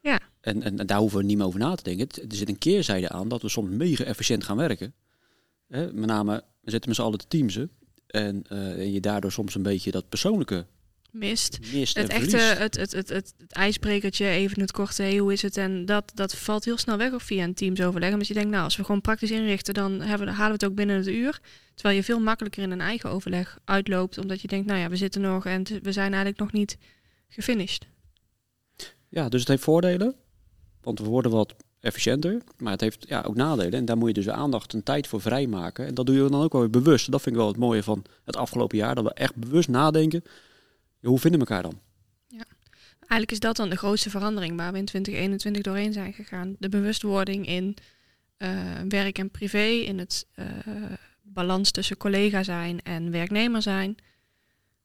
Ja. 0.00 0.20
En, 0.40 0.62
en, 0.62 0.78
en 0.78 0.86
daar 0.86 0.98
hoeven 0.98 1.18
we 1.18 1.24
niet 1.24 1.36
meer 1.36 1.46
over 1.46 1.60
na 1.60 1.74
te 1.74 1.82
denken. 1.82 2.08
Er 2.30 2.36
zit 2.36 2.48
een 2.48 2.58
keerzijde 2.58 3.08
aan 3.08 3.28
dat 3.28 3.42
we 3.42 3.48
soms 3.48 3.70
mega 3.70 4.04
efficiënt 4.04 4.44
gaan 4.44 4.56
werken. 4.56 4.94
Hè, 5.68 5.92
met 5.92 6.06
name, 6.06 6.44
we 6.60 6.70
zitten 6.70 6.88
met 6.88 6.98
z'n 6.98 7.04
allen 7.04 7.18
te 7.18 7.28
teamsen. 7.28 7.70
En, 8.06 8.44
eh, 8.48 8.78
en 8.78 8.92
je 8.92 9.00
daardoor 9.00 9.32
soms 9.32 9.54
een 9.54 9.62
beetje 9.62 9.90
dat 9.90 10.08
persoonlijke 10.08 10.66
Mist. 11.10 11.58
mist 11.72 11.96
Het 11.96 12.08
echte, 12.08 12.36
het, 12.36 12.76
het, 12.76 12.92
het, 12.92 13.08
het, 13.08 13.34
ijsbrekertje, 13.48 14.26
even 14.26 14.60
het 14.60 14.72
korte, 14.72 15.02
hey, 15.02 15.16
hoe 15.18 15.32
is 15.32 15.42
het? 15.42 15.56
En 15.56 15.86
dat, 15.86 16.12
dat 16.14 16.34
valt 16.34 16.64
heel 16.64 16.76
snel 16.76 16.96
weg 16.96 17.12
of 17.12 17.22
via 17.22 17.44
een 17.44 17.54
teamsoverleg. 17.54 18.12
Omdat 18.12 18.28
je 18.28 18.34
denkt, 18.34 18.50
nou, 18.50 18.64
als 18.64 18.76
we 18.76 18.84
gewoon 18.84 19.00
praktisch 19.00 19.30
inrichten, 19.30 19.74
dan 19.74 20.00
hebben, 20.00 20.26
we- 20.26 20.32
halen 20.32 20.58
we 20.58 20.64
het 20.64 20.64
ook 20.64 20.74
binnen 20.74 20.96
het 20.96 21.06
uur. 21.06 21.40
Terwijl 21.74 21.96
je 21.96 22.04
veel 22.04 22.20
makkelijker 22.20 22.62
in 22.62 22.70
een 22.70 22.80
eigen 22.80 23.10
overleg 23.10 23.58
uitloopt. 23.64 24.18
Omdat 24.18 24.40
je 24.40 24.48
denkt, 24.48 24.66
nou 24.66 24.80
ja, 24.80 24.88
we 24.88 24.96
zitten 24.96 25.20
nog 25.20 25.46
en 25.46 25.62
we 25.82 25.92
zijn 25.92 26.08
eigenlijk 26.12 26.38
nog 26.38 26.52
niet 26.52 26.76
gefinished. 27.28 27.86
Ja, 29.08 29.28
dus 29.28 29.40
het 29.40 29.48
heeft 29.48 29.62
voordelen. 29.62 30.14
Want 30.82 30.98
we 30.98 31.04
worden 31.04 31.30
wat 31.30 31.54
efficiënter. 31.80 32.42
Maar 32.58 32.72
het 32.72 32.80
heeft 32.80 33.08
ja, 33.08 33.22
ook 33.22 33.34
nadelen. 33.34 33.72
En 33.72 33.84
daar 33.84 33.96
moet 33.96 34.08
je 34.08 34.14
dus 34.14 34.24
de 34.24 34.32
aandacht 34.32 34.72
en 34.74 34.82
tijd 34.82 35.06
voor 35.06 35.20
vrijmaken. 35.20 35.86
En 35.86 35.94
dat 35.94 36.06
doe 36.06 36.14
je 36.14 36.28
dan 36.28 36.42
ook 36.42 36.52
wel 36.52 36.60
weer 36.60 36.70
bewust. 36.70 37.10
Dat 37.10 37.22
vind 37.22 37.34
ik 37.34 37.40
wel 37.40 37.50
het 37.50 37.60
mooie 37.60 37.82
van 37.82 38.04
het 38.24 38.36
afgelopen 38.36 38.78
jaar. 38.78 38.94
Dat 38.94 39.04
we 39.04 39.14
echt 39.14 39.34
bewust 39.36 39.68
nadenken. 39.68 40.22
Ja, 41.00 41.08
hoe 41.08 41.18
vinden 41.18 41.40
we 41.40 41.46
elkaar 41.46 41.62
dan? 41.62 41.80
Eigenlijk 43.08 43.32
is 43.32 43.40
dat 43.40 43.56
dan 43.56 43.70
de 43.70 43.76
grootste 43.76 44.10
verandering 44.10 44.56
waar 44.56 44.72
we 44.72 44.78
in 44.78 44.84
2021 44.84 45.62
doorheen 45.62 45.92
zijn 45.92 46.12
gegaan. 46.12 46.56
De 46.58 46.68
bewustwording 46.68 47.46
in 47.46 47.76
eh, 48.36 48.50
werk 48.88 49.18
en 49.18 49.30
privé, 49.30 49.66
in 49.66 49.98
het 49.98 50.26
eh, 50.34 50.46
balans 51.22 51.70
tussen 51.70 51.96
collega 51.96 52.42
zijn 52.42 52.82
en 52.82 53.10
werknemer 53.10 53.62
zijn. 53.62 53.96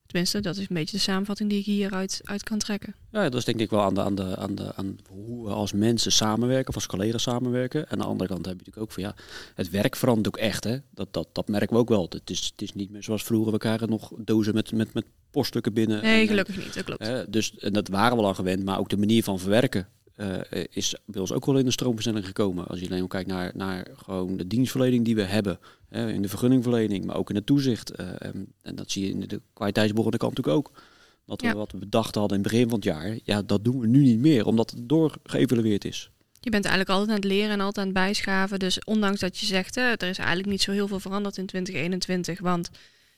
Tenminste, 0.06 0.40
dat 0.40 0.56
is 0.58 0.62
een 0.70 0.76
beetje 0.76 0.98
de 0.98 1.04
samenvatting 1.04 1.50
die 1.50 1.60
ik 1.60 1.66
hieruit 1.66 2.22
uit 2.24 2.44
kan 2.44 2.58
trekken. 2.58 2.96
Ja, 3.12 3.24
dat 3.24 3.34
is 3.36 3.46
denk 3.46 3.60
ik 3.60 3.70
wel 3.70 3.82
aan, 3.82 3.94
de, 3.94 4.02
aan, 4.02 4.16
de, 4.16 4.36
aan, 4.38 4.56
de, 4.56 4.76
aan 4.76 4.98
hoe 5.10 5.46
we 5.46 5.52
als 5.54 5.74
mensen 5.74 6.12
samenwerken, 6.12 6.68
of 6.70 6.76
als 6.76 6.86
collega's 6.88 7.22
samenwerken. 7.22 7.82
En 7.86 7.92
aan 7.92 7.98
de 7.98 8.04
andere 8.06 8.30
kant 8.30 8.46
heb 8.46 8.54
je 8.60 8.64
natuurlijk 8.66 8.86
ook 8.86 8.92
van 8.92 9.04
ja, 9.04 9.16
het 9.56 9.70
werk 9.70 9.96
verandert 9.96 10.28
ook 10.28 10.38
echt. 10.38 10.64
Hè? 10.64 10.78
Dat, 10.90 11.14
dat, 11.14 11.28
dat 11.32 11.48
merken 11.48 11.74
we 11.76 11.82
ook 11.82 11.90
wel. 11.90 12.06
Het 12.10 12.30
is, 12.30 12.46
het 12.52 12.62
is 12.62 12.74
niet 12.74 12.90
meer 12.90 13.04
zoals 13.04 13.24
vroeger, 13.24 13.52
we 13.52 13.58
krijgen 13.58 13.90
nog 13.90 14.12
dozen 14.18 14.54
met, 14.54 14.72
met, 14.72 14.94
met 14.94 15.06
poststukken 15.32 15.74
binnen. 15.74 16.02
Nee, 16.04 16.22
En, 16.22 16.28
gelukkig 16.28 16.58
niet, 16.58 16.74
dat 16.74 16.84
klopt. 16.84 17.02
eh, 17.02 17.20
dus 17.30 17.58
en 17.58 17.74
dat 17.74 17.88
waren 17.88 18.18
we 18.18 18.24
al 18.24 18.34
gewend, 18.34 18.64
maar 18.64 18.80
ook 18.80 18.90
de 18.90 18.98
manier 18.98 19.24
van 19.24 19.40
verwerken 19.40 19.88
eh, 20.16 20.64
is 20.70 20.96
bij 21.06 21.22
ons 21.22 21.32
ook 21.32 21.46
wel 21.46 21.58
in 21.58 21.66
de 21.66 21.72
stroomversnelling 21.72 22.26
gekomen. 22.26 22.68
Als 22.68 22.80
je 22.80 22.90
alleen 22.90 23.08
kijkt 23.08 23.30
naar, 23.30 23.52
naar 23.56 23.88
gewoon 23.96 24.38
de 24.38 24.48
dienstverlening 24.48 25.06
die 25.06 25.16
we 25.16 25.22
hebben. 25.24 25.60
Hè, 25.90 26.12
in 26.12 26.22
de 26.22 26.28
vergunningverlening, 26.30 27.06
maar 27.06 27.16
ook 27.16 27.30
in 27.30 27.36
het 27.36 27.46
toezicht. 27.46 27.92
eh, 27.92 28.08
en, 28.20 28.48
en 28.62 28.76
dat 28.76 28.92
zie 28.92 29.06
je 29.06 29.12
in 29.12 29.20
de 29.20 29.42
kwaliteitsborrende 29.54 30.18
kant 30.18 30.36
natuurlijk 30.36 30.68
ook. 30.68 30.82
Dat 31.26 31.42
we 31.42 31.48
Ja. 31.48 31.54
wat 31.54 31.72
we 31.72 31.78
bedacht 31.78 32.16
hadden 32.16 32.38
in 32.38 32.44
het 32.44 32.52
begin 32.52 32.70
van 32.70 32.76
het 32.76 32.84
jaar, 32.88 33.18
ja, 33.24 33.42
dat 33.42 33.64
doen 33.64 33.80
we 33.80 33.88
nu 33.88 34.02
niet 34.02 34.20
meer, 34.20 34.46
omdat 34.46 34.70
het 34.72 34.90
doorgeëvalueerd 34.90 35.86
is. 35.86 36.10
Je 36.40 36.50
bent 36.50 36.66
eigenlijk 36.66 36.90
altijd 36.98 37.10
aan 37.10 37.24
het 37.24 37.32
leren 37.34 37.50
en 37.52 37.60
altijd 37.60 37.78
aan 37.78 37.94
het 37.94 37.94
bijschaven. 38.04 38.60
Dus 38.60 38.84
ondanks 38.84 39.20
dat 39.20 39.38
je 39.38 39.46
zegt, 39.46 39.76
hè, 39.76 39.82
er 39.82 40.10
is 40.10 40.18
eigenlijk 40.18 40.50
niet 40.50 40.62
zo 40.62 40.72
heel 40.72 40.88
veel 40.88 41.00
veranderd 41.00 41.38
in 41.38 41.46
2021. 41.46 42.40
Want 42.40 42.70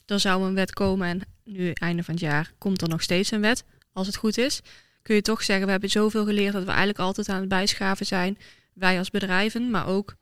er 0.05 0.19
zou 0.19 0.43
een 0.47 0.53
wet 0.53 0.73
komen 0.73 1.07
en 1.07 1.21
nu, 1.43 1.71
einde 1.71 2.03
van 2.03 2.13
het 2.13 2.23
jaar, 2.23 2.53
komt 2.57 2.81
er 2.81 2.89
nog 2.89 3.01
steeds 3.01 3.31
een 3.31 3.41
wet. 3.41 3.63
Als 3.93 4.07
het 4.07 4.15
goed 4.15 4.37
is, 4.37 4.61
kun 5.05 5.15
je 5.15 5.21
toch 5.21 5.43
zeggen, 5.43 5.65
we 5.65 5.71
hebben 5.71 5.89
zoveel 5.89 6.25
geleerd 6.25 6.53
dat 6.53 6.63
we 6.63 6.69
eigenlijk 6.69 6.99
altijd 6.99 7.29
aan 7.29 7.39
het 7.39 7.49
bijschaven 7.49 8.05
zijn. 8.05 8.37
Wij 8.73 8.97
als 8.97 9.09
bedrijven, 9.09 9.69
maar 9.69 9.87
ook 9.87 10.15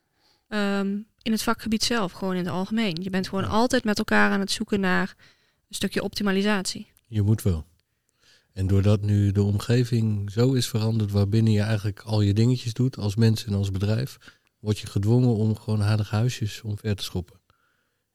ehm, 0.47 0.97
in 1.21 1.31
het 1.31 1.43
vakgebied 1.43 1.83
zelf, 1.83 2.11
gewoon 2.11 2.33
in 2.35 2.45
het 2.45 2.53
algemeen. 2.53 2.97
Je 3.01 3.09
bent 3.09 3.27
gewoon 3.27 3.43
Ja. 3.43 3.49
altijd 3.49 3.83
met 3.83 3.97
elkaar 3.97 4.31
aan 4.31 4.39
het 4.39 4.51
zoeken 4.51 4.79
naar 4.79 5.13
een 5.69 5.75
stukje 5.75 6.03
optimalisatie. 6.03 6.87
Je 7.07 7.21
moet 7.21 7.41
wel. 7.41 7.65
En 8.53 8.67
doordat 8.67 9.01
nu 9.01 9.31
de 9.31 9.43
omgeving 9.43 10.31
zo 10.31 10.53
is 10.53 10.67
veranderd 10.67 11.11
waarbinnen 11.11 11.53
je 11.53 11.61
eigenlijk 11.61 11.99
al 12.01 12.21
je 12.21 12.33
dingetjes 12.33 12.73
doet 12.73 12.97
als 12.97 13.15
mens 13.15 13.45
en 13.45 13.53
als 13.53 13.71
bedrijf, 13.71 14.17
word 14.59 14.79
je 14.79 14.87
gedwongen 14.87 15.35
om 15.35 15.57
gewoon 15.57 15.81
heilige 15.81 16.15
huisjes 16.15 16.61
omver 16.61 16.95
te 16.95 17.03
schoppen. 17.03 17.39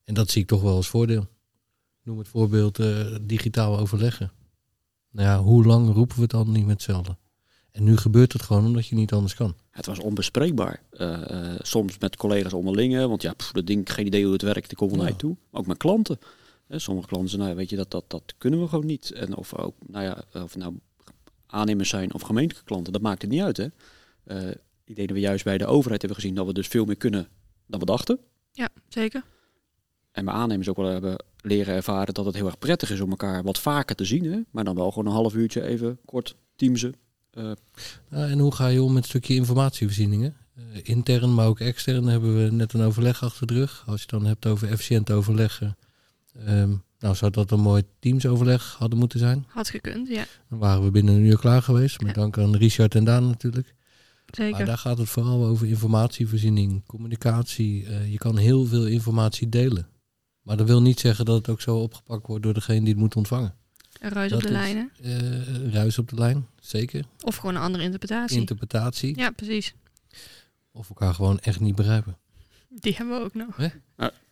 En 0.04 0.14
dat 0.14 0.30
zie 0.30 0.42
ik 0.42 0.48
toch 0.48 0.62
wel 0.62 0.74
als 0.74 0.88
voordeel. 0.88 1.28
Noem 2.02 2.18
het 2.18 2.28
voorbeeld 2.28 2.78
eh, 2.78 3.14
digitaal 3.22 3.78
overleggen. 3.78 4.32
Nou 5.18 5.30
ja, 5.30 5.38
hoe 5.42 5.64
lang 5.64 5.92
roepen 5.94 6.16
we 6.16 6.22
het 6.22 6.30
dan 6.30 6.52
niet 6.52 6.66
met 6.66 6.74
hetzelfde? 6.74 7.16
En 7.70 7.84
nu 7.84 7.96
gebeurt 7.96 8.32
het 8.32 8.42
gewoon 8.42 8.66
omdat 8.66 8.86
je 8.86 8.94
niet 8.94 9.12
anders 9.12 9.34
kan. 9.34 9.54
Het 9.70 9.86
was 9.86 9.98
onbespreekbaar. 9.98 10.82
Eh, 10.90 11.30
eh, 11.30 11.60
soms 11.62 11.98
met 11.98 12.16
collega's 12.16 12.52
onderling, 12.52 12.96
want 12.96 13.22
ja, 13.22 13.32
pff, 13.32 13.52
dat 13.52 13.66
ding, 13.66 13.92
geen 13.92 14.06
idee 14.06 14.24
hoe 14.24 14.32
het 14.32 14.42
werkt, 14.42 14.70
ik 14.70 14.76
kom 14.76 14.88
van 14.88 14.98
Ja. 14.98 15.04
mij 15.04 15.12
toe. 15.12 15.36
Maar 15.50 15.60
ook 15.60 15.66
met 15.66 15.76
klanten. 15.76 16.18
Hè, 16.66 16.78
sommige 16.78 17.08
klanten 17.08 17.30
zeggen, 17.30 17.46
nou, 17.48 17.60
weet 17.60 17.70
je, 17.70 17.76
dat, 17.76 17.90
dat, 17.90 18.04
dat 18.06 18.34
kunnen 18.38 18.60
we 18.60 18.68
gewoon 18.68 18.86
niet. 18.86 19.12
En 19.12 19.36
of 19.36 19.54
ook, 19.54 19.74
nou 19.86 20.04
ja, 20.04 20.42
of 20.42 20.56
nou 20.56 20.78
aannemers 21.46 21.88
zijn 21.88 22.14
of 22.14 22.22
gemeentelijke 22.22 22.66
klanten, 22.68 22.92
dat 22.92 23.02
maakt 23.02 23.22
het 23.22 23.30
niet 23.30 23.42
uit. 23.42 23.56
Hè. 23.56 23.66
Eh, 24.24 24.48
ik 24.84 24.96
denk 24.96 25.08
dat 25.08 25.16
we 25.16 25.22
juist 25.22 25.44
bij 25.44 25.58
de 25.58 25.66
overheid 25.66 26.00
hebben 26.00 26.20
gezien 26.20 26.34
dat 26.36 26.46
we 26.46 26.52
dus 26.52 26.68
veel 26.68 26.84
meer 26.84 26.96
kunnen 26.96 27.28
dan 27.66 27.80
we 27.80 27.86
dachten. 27.86 28.18
Ja, 28.52 28.68
zeker. 28.88 29.24
En 30.12 30.24
bij 30.24 30.34
aannemers 30.34 30.68
ook 30.68 30.76
wel 30.76 30.86
hebben 30.86 31.24
leren 31.48 31.74
ervaren 31.74 32.14
dat 32.14 32.24
het 32.24 32.34
heel 32.34 32.46
erg 32.46 32.58
prettig 32.58 32.90
is 32.90 33.00
om 33.00 33.10
elkaar 33.10 33.42
wat 33.42 33.58
vaker 33.58 33.96
te 33.96 34.04
zien. 34.04 34.24
Hè? 34.24 34.38
Maar 34.50 34.64
dan 34.64 34.74
wel 34.74 34.90
gewoon 34.90 35.06
een 35.06 35.12
half 35.18 35.34
uurtje 35.34 35.62
even 35.62 35.98
kort 36.04 36.36
teamsen. 36.56 36.94
Eh, 37.30 37.50
en 38.10 38.38
hoe 38.38 38.54
ga 38.54 38.66
je 38.66 38.82
om 38.82 38.92
met 38.92 39.02
een 39.02 39.08
stukje 39.08 39.34
informatievoorzieningen? 39.34 40.36
Eh, 40.54 40.62
intern, 40.82 41.34
maar 41.34 41.46
ook 41.46 41.60
extern 41.60 42.06
hebben 42.06 42.44
we 42.44 42.50
net 42.50 42.72
een 42.72 42.80
overleg 42.82 43.22
achter 43.22 43.46
de 43.46 43.54
rug. 43.54 43.82
Als 43.86 43.94
je 43.96 44.00
het 44.00 44.10
dan 44.10 44.24
hebt 44.26 44.46
over 44.46 44.68
efficiënt 44.70 45.10
overleggen. 45.10 45.76
ehm, 46.46 46.74
nou, 46.98 47.14
zou 47.14 47.30
dat 47.30 47.50
een 47.50 47.60
mooi 47.60 47.82
teamsoverleg 47.98 48.74
hadden 48.78 48.98
moeten 48.98 49.18
zijn. 49.18 49.44
Had 49.48 49.68
gekund, 49.68 50.08
ja. 50.08 50.24
Dan 50.48 50.58
waren 50.58 50.84
we 50.84 50.90
binnen 50.90 51.14
een 51.14 51.24
uur 51.24 51.38
klaar 51.38 51.62
geweest. 51.62 52.00
Met 52.00 52.14
Ja. 52.14 52.20
dank 52.20 52.38
aan 52.38 52.56
Richard 52.56 52.94
en 52.94 53.04
Daan 53.04 53.26
natuurlijk. 53.26 53.74
Zeker. 54.26 54.56
Maar 54.56 54.66
daar 54.66 54.78
gaat 54.78 54.98
het 54.98 55.08
vooral 55.08 55.44
over 55.44 55.66
informatievoorziening, 55.66 56.86
communicatie. 56.86 57.86
Eh, 57.86 58.10
je 58.12 58.18
kan 58.18 58.36
heel 58.36 58.64
veel 58.64 58.86
informatie 58.86 59.48
delen. 59.48 59.86
Maar 60.48 60.56
dat 60.56 60.66
wil 60.66 60.82
niet 60.82 61.00
zeggen 61.00 61.24
dat 61.24 61.36
het 61.36 61.48
ook 61.48 61.60
zo 61.60 61.76
opgepakt 61.76 62.26
wordt 62.26 62.42
door 62.42 62.54
degene 62.54 62.78
die 62.80 62.88
het 62.88 62.96
moet 62.98 63.16
ontvangen. 63.16 63.54
Een 64.00 64.10
ruis 64.10 64.30
dat 64.30 64.38
op 64.42 64.46
de 64.48 64.52
is- 64.54 64.60
lijnen. 64.60 64.90
Eh, 65.02 65.72
ruis 65.72 65.98
op 65.98 66.08
de 66.08 66.16
lijn, 66.16 66.46
zeker. 66.60 67.04
Of 67.24 67.36
gewoon 67.36 67.54
een 67.54 67.60
andere 67.62 67.84
interpretatie. 67.84 68.38
Interpretatie. 68.38 69.16
ja, 69.18 69.30
precies. 69.30 69.74
Of 70.72 70.88
elkaar 70.88 71.14
gewoon 71.14 71.38
echt 71.38 71.60
niet 71.60 71.74
begrijpen. 71.74 72.16
Die 72.68 72.94
hebben 72.96 73.18
we 73.18 73.24
ook 73.24 73.34
nog. 73.34 73.56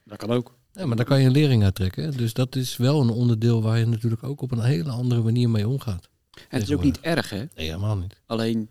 dat 0.04 0.18
kan 0.18 0.30
ook. 0.30 0.54
Ja, 0.72 0.86
maar 0.86 0.96
daar 0.96 1.06
kan 1.06 1.20
je 1.20 1.26
een 1.26 1.32
lering 1.32 1.64
uit 1.64 1.74
trekken. 1.74 2.04
hè. 2.04 2.10
Dus 2.10 2.32
dat 2.32 2.56
is 2.56 2.76
wel 2.76 3.00
een 3.00 3.10
onderdeel 3.10 3.62
waar 3.62 3.78
je 3.78 3.86
natuurlijk 3.86 4.22
ook 4.22 4.40
op 4.40 4.50
een 4.52 4.62
hele 4.62 4.90
andere 4.90 5.22
manier 5.22 5.50
mee 5.50 5.68
omgaat. 5.68 6.08
En 6.30 6.42
het 6.48 6.62
is 6.62 6.74
ook 6.74 6.82
niet 6.82 7.00
erg, 7.00 7.30
hè? 7.30 7.36
Nee, 7.36 7.48
helemaal 7.66 7.96
niet. 7.96 8.20
Alleen, 8.26 8.68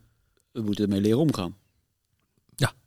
we 0.52 0.62
moeten 0.62 0.84
ermee 0.84 1.02
leren 1.02 1.20
omgaan. 1.20 1.56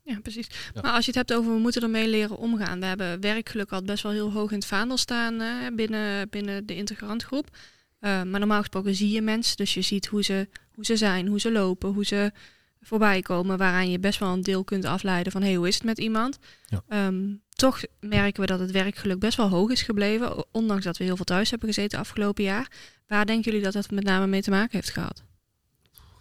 Ja, 0.08 0.20
precies. 0.20 0.46
Ja. 0.74 0.80
Maar 0.80 0.92
als 0.92 1.04
je 1.04 1.10
het 1.10 1.28
hebt 1.28 1.40
over 1.40 1.52
we 1.52 1.58
moeten 1.58 1.82
ermee 1.82 2.08
leren 2.08 2.36
omgaan. 2.36 2.80
We 2.80 2.86
hebben 2.86 3.20
werkgeluk 3.20 3.72
al 3.72 3.82
best 3.82 4.02
wel 4.02 4.12
heel 4.12 4.32
hoog 4.32 4.50
in 4.50 4.56
het 4.56 4.66
vaandel 4.66 4.96
staan 4.96 5.42
binnen, 5.76 6.28
binnen 6.28 6.66
de 6.66 6.74
integrantgroep. 6.74 7.50
Eh, 7.98 8.22
maar 8.22 8.40
normaal 8.40 8.58
gesproken 8.58 8.94
zie 8.94 9.10
je 9.10 9.22
mensen. 9.22 9.56
Dus 9.56 9.74
je 9.74 9.82
ziet 9.82 10.06
hoe 10.06 10.24
ze, 10.24 10.48
hoe 10.74 10.84
ze 10.84 10.96
zijn, 10.96 11.26
hoe 11.26 11.40
ze 11.40 11.52
lopen, 11.52 11.92
hoe 11.92 12.04
ze 12.04 12.32
voorbij 12.80 13.22
komen. 13.22 13.58
Waaraan 13.58 13.90
je 13.90 13.98
best 13.98 14.18
wel 14.18 14.32
een 14.32 14.42
deel 14.42 14.64
kunt 14.64 14.84
afleiden 14.84 15.32
van 15.32 15.42
hey, 15.42 15.54
hoe 15.54 15.68
is 15.68 15.74
het 15.74 15.84
met 15.84 15.98
iemand. 15.98 16.38
Ja. 16.66 16.82
Ehm, 16.88 17.34
toch 17.48 17.82
merken 18.00 18.40
we 18.40 18.46
dat 18.46 18.60
het 18.60 18.70
werkgeluk 18.70 19.18
best 19.18 19.36
wel 19.36 19.48
hoog 19.48 19.70
is 19.70 19.82
gebleven. 19.82 20.44
Ondanks 20.50 20.84
dat 20.84 20.96
we 20.96 21.04
heel 21.04 21.16
veel 21.16 21.24
thuis 21.24 21.50
hebben 21.50 21.68
gezeten 21.68 21.98
afgelopen 21.98 22.44
jaar. 22.44 22.70
Waar 23.06 23.26
denken 23.26 23.44
jullie 23.44 23.64
dat 23.64 23.72
dat 23.72 23.90
met 23.90 24.04
name 24.04 24.26
mee 24.26 24.42
te 24.42 24.50
maken 24.50 24.76
heeft 24.76 24.90
gehad? 24.90 25.24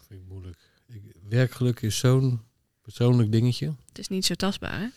Vind 0.08 0.22
ik 0.22 0.28
moeilijk. 0.28 0.58
Ik, 0.88 1.02
werkgeluk 1.30 1.82
is 1.82 1.98
zo'n 1.98 2.42
persoonlijk 2.96 3.32
dingetje. 3.32 3.74
Het 3.88 4.00
is 4.00 4.08
niet 4.08 4.26
zo 4.26 4.34
tastbaar, 4.34 4.80
hè? 4.80 4.88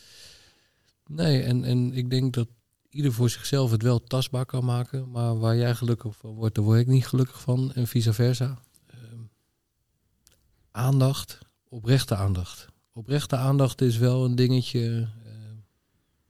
Nee, 1.07 1.43
en, 1.43 1.65
en 1.65 1.93
ik 1.95 2.11
denk 2.11 2.35
dat 2.35 2.49
ieder 2.91 3.13
voor 3.13 3.31
zichzelf 3.31 3.71
het 3.71 3.83
wel 3.83 4.01
tastbaar 4.05 4.47
kan 4.47 4.65
maken. 4.65 5.11
Maar 5.11 5.39
waar 5.39 5.57
jij 5.57 5.75
gelukkig 5.75 6.17
van 6.17 6.35
wordt, 6.35 6.55
daar 6.55 6.65
word 6.65 6.81
ik 6.81 6.87
niet 6.87 7.07
gelukkig 7.07 7.41
van. 7.41 7.73
En 7.73 7.87
vice 7.87 8.13
versa. 8.13 8.59
Ehm, 8.87 9.21
aandacht, 10.71 11.39
oprechte 11.69 12.15
aandacht. 12.17 12.67
Oprechte 12.93 13.37
aandacht 13.37 13.81
is 13.81 13.97
wel 13.97 14.25
een 14.25 14.35
dingetje. 14.35 15.09
eh, 15.25 15.33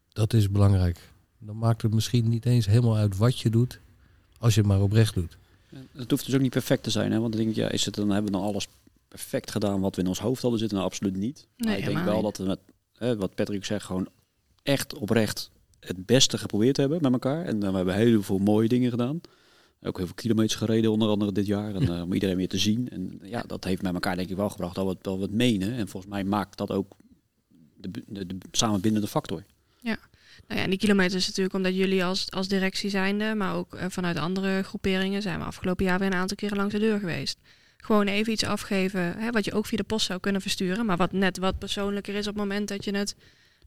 dat 0.08 0.32
is 0.32 0.50
belangrijk. 0.50 1.12
Dan 1.38 1.58
maakt 1.58 1.82
het 1.82 1.94
misschien 1.94 2.28
niet 2.28 2.46
eens 2.46 2.66
helemaal 2.66 2.96
uit 2.96 3.16
wat 3.16 3.38
je 3.38 3.50
doet. 3.50 3.80
Als 4.38 4.54
je 4.54 4.60
het 4.60 4.68
maar 4.68 4.80
oprecht 4.80 5.14
doet. 5.14 5.36
Het 5.92 6.10
hoeft 6.10 6.24
dus 6.26 6.34
ook 6.34 6.40
niet 6.40 6.50
perfect 6.50 6.82
te 6.82 6.90
zijn, 6.90 7.12
hè? 7.12 7.18
Want 7.18 7.32
dan 7.32 7.42
denk 7.42 7.52
ik, 7.56 7.62
ja, 7.62 7.68
is 7.70 7.84
het, 7.84 7.94
dan 7.94 8.10
hebben 8.10 8.32
we 8.32 8.38
dan 8.38 8.46
alles 8.46 8.68
perfect 9.10 9.50
gedaan 9.50 9.80
wat 9.80 9.96
we 9.96 10.02
in 10.02 10.08
ons 10.08 10.20
hoofd 10.20 10.42
hadden 10.42 10.60
zitten? 10.60 10.78
Nou, 10.78 10.90
absoluut 10.90 11.16
niet. 11.16 11.48
Nee, 11.56 11.68
maar 11.68 11.78
ik 11.78 11.84
denk 11.84 12.04
wel 12.04 12.14
niet. 12.14 12.22
dat 12.22 12.36
we 12.36 12.44
met, 12.44 13.18
wat 13.18 13.34
Patrick 13.34 13.64
zegt, 13.64 13.84
gewoon 13.84 14.08
echt 14.62 14.94
oprecht 14.94 15.50
het 15.80 16.06
beste 16.06 16.38
geprobeerd 16.38 16.76
hebben 16.76 17.02
met 17.02 17.12
elkaar. 17.12 17.44
En 17.44 17.62
hebben 17.62 17.84
we 17.84 17.92
heel 17.92 18.22
veel 18.22 18.38
mooie 18.38 18.68
dingen 18.68 18.90
gedaan. 18.90 19.20
Ook 19.82 19.96
heel 19.96 20.06
veel 20.06 20.14
kilometers 20.14 20.54
gereden, 20.54 20.90
onder 20.90 21.08
andere 21.08 21.32
dit 21.32 21.46
jaar. 21.46 21.74
En, 21.74 21.88
eh, 21.94 22.02
om 22.02 22.12
iedereen 22.12 22.36
weer 22.36 22.48
te 22.48 22.58
zien. 22.58 22.88
En 22.88 23.20
ja, 23.22 23.42
dat 23.46 23.64
heeft 23.64 23.82
met 23.82 23.94
elkaar 23.94 24.16
denk 24.16 24.30
ik 24.30 24.36
wel 24.36 24.50
gebracht 24.50 24.74
dat 24.74 24.84
we 24.84 24.90
het 24.90 25.06
wel 25.06 25.18
wat 25.18 25.30
menen. 25.30 25.72
En 25.72 25.88
volgens 25.88 26.12
mij 26.12 26.24
maakt 26.24 26.58
dat 26.58 26.70
ook 26.70 26.96
de, 27.76 27.90
de, 28.06 28.26
de 28.26 28.36
samenbindende 28.50 29.08
factor. 29.08 29.44
Nou 30.50 30.60
ja, 30.60 30.66
en 30.66 30.70
die 30.70 30.78
kilometers 30.78 31.14
is 31.14 31.26
natuurlijk 31.26 31.54
omdat 31.54 31.74
jullie 31.74 32.04
als, 32.04 32.30
als 32.30 32.48
directie 32.48 32.90
zijnde, 32.90 33.34
maar 33.34 33.54
ook 33.54 33.74
eh, 33.74 33.86
vanuit 33.88 34.16
andere 34.16 34.62
groeperingen, 34.62 35.22
zijn 35.22 35.38
we 35.38 35.44
afgelopen 35.44 35.84
jaar 35.84 35.98
weer 35.98 36.08
een 36.08 36.14
aantal 36.14 36.36
keren 36.36 36.56
langs 36.56 36.72
de 36.72 36.80
deur 36.80 36.98
geweest. 36.98 37.38
Gewoon 37.80 38.06
even 38.06 38.32
iets 38.32 38.44
afgeven, 38.44 39.18
hè, 39.18 39.30
wat 39.30 39.44
je 39.44 39.52
ook 39.52 39.66
via 39.66 39.76
de 39.76 39.84
post 39.84 40.06
zou 40.06 40.20
kunnen 40.20 40.40
versturen, 40.40 40.86
maar 40.86 40.96
wat 40.96 41.12
net 41.12 41.38
wat 41.38 41.58
persoonlijker 41.58 42.14
is 42.14 42.26
op 42.26 42.34
het 42.34 42.42
moment 42.42 42.68
dat 42.68 42.84
je 42.84 42.96
het 42.96 43.16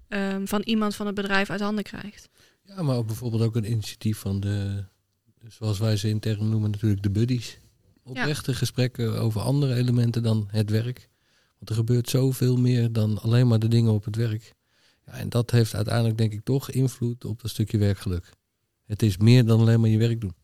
ehm, 0.07 0.45
van 0.45 0.61
iemand 0.61 0.95
van 0.95 1.05
het 1.05 1.15
bedrijf 1.15 1.49
uit 1.49 1.61
handen 1.61 1.83
krijgt. 1.83 2.29
Ja, 2.63 2.81
maar 2.81 2.95
ook 2.95 3.07
bijvoorbeeld 3.07 3.41
ook 3.41 3.55
een 3.55 3.71
initiatief 3.71 4.17
van 4.17 4.39
de, 4.39 4.83
zoals 5.47 5.79
wij 5.79 5.97
ze 5.97 6.09
intern 6.09 6.49
noemen, 6.49 6.71
natuurlijk 6.71 7.03
de 7.03 7.11
buddies. 7.11 7.59
Oprechte 8.03 8.53
gesprekken 8.53 9.19
over 9.19 9.41
andere 9.41 9.73
elementen 9.75 10.23
dan 10.23 10.47
het 10.51 10.69
werk. 10.69 11.09
Want 11.57 11.69
er 11.69 11.75
gebeurt 11.75 12.09
zoveel 12.09 12.57
meer 12.57 12.91
dan 12.91 13.21
alleen 13.21 13.47
maar 13.47 13.59
de 13.59 13.67
dingen 13.67 13.91
op 13.91 14.05
het 14.05 14.15
werk. 14.15 14.53
Ja, 15.05 15.13
en 15.13 15.29
dat 15.29 15.51
heeft 15.51 15.75
uiteindelijk 15.75 16.17
denk 16.17 16.33
ik 16.33 16.43
toch 16.43 16.71
invloed 16.71 17.25
op 17.25 17.41
dat 17.41 17.51
stukje 17.51 17.77
werkgeluk. 17.77 18.29
Het 18.85 19.01
is 19.01 19.17
meer 19.17 19.45
dan 19.45 19.59
alleen 19.59 19.79
maar 19.79 19.89
je 19.89 19.97
werk 19.97 20.21
doen. 20.21 20.35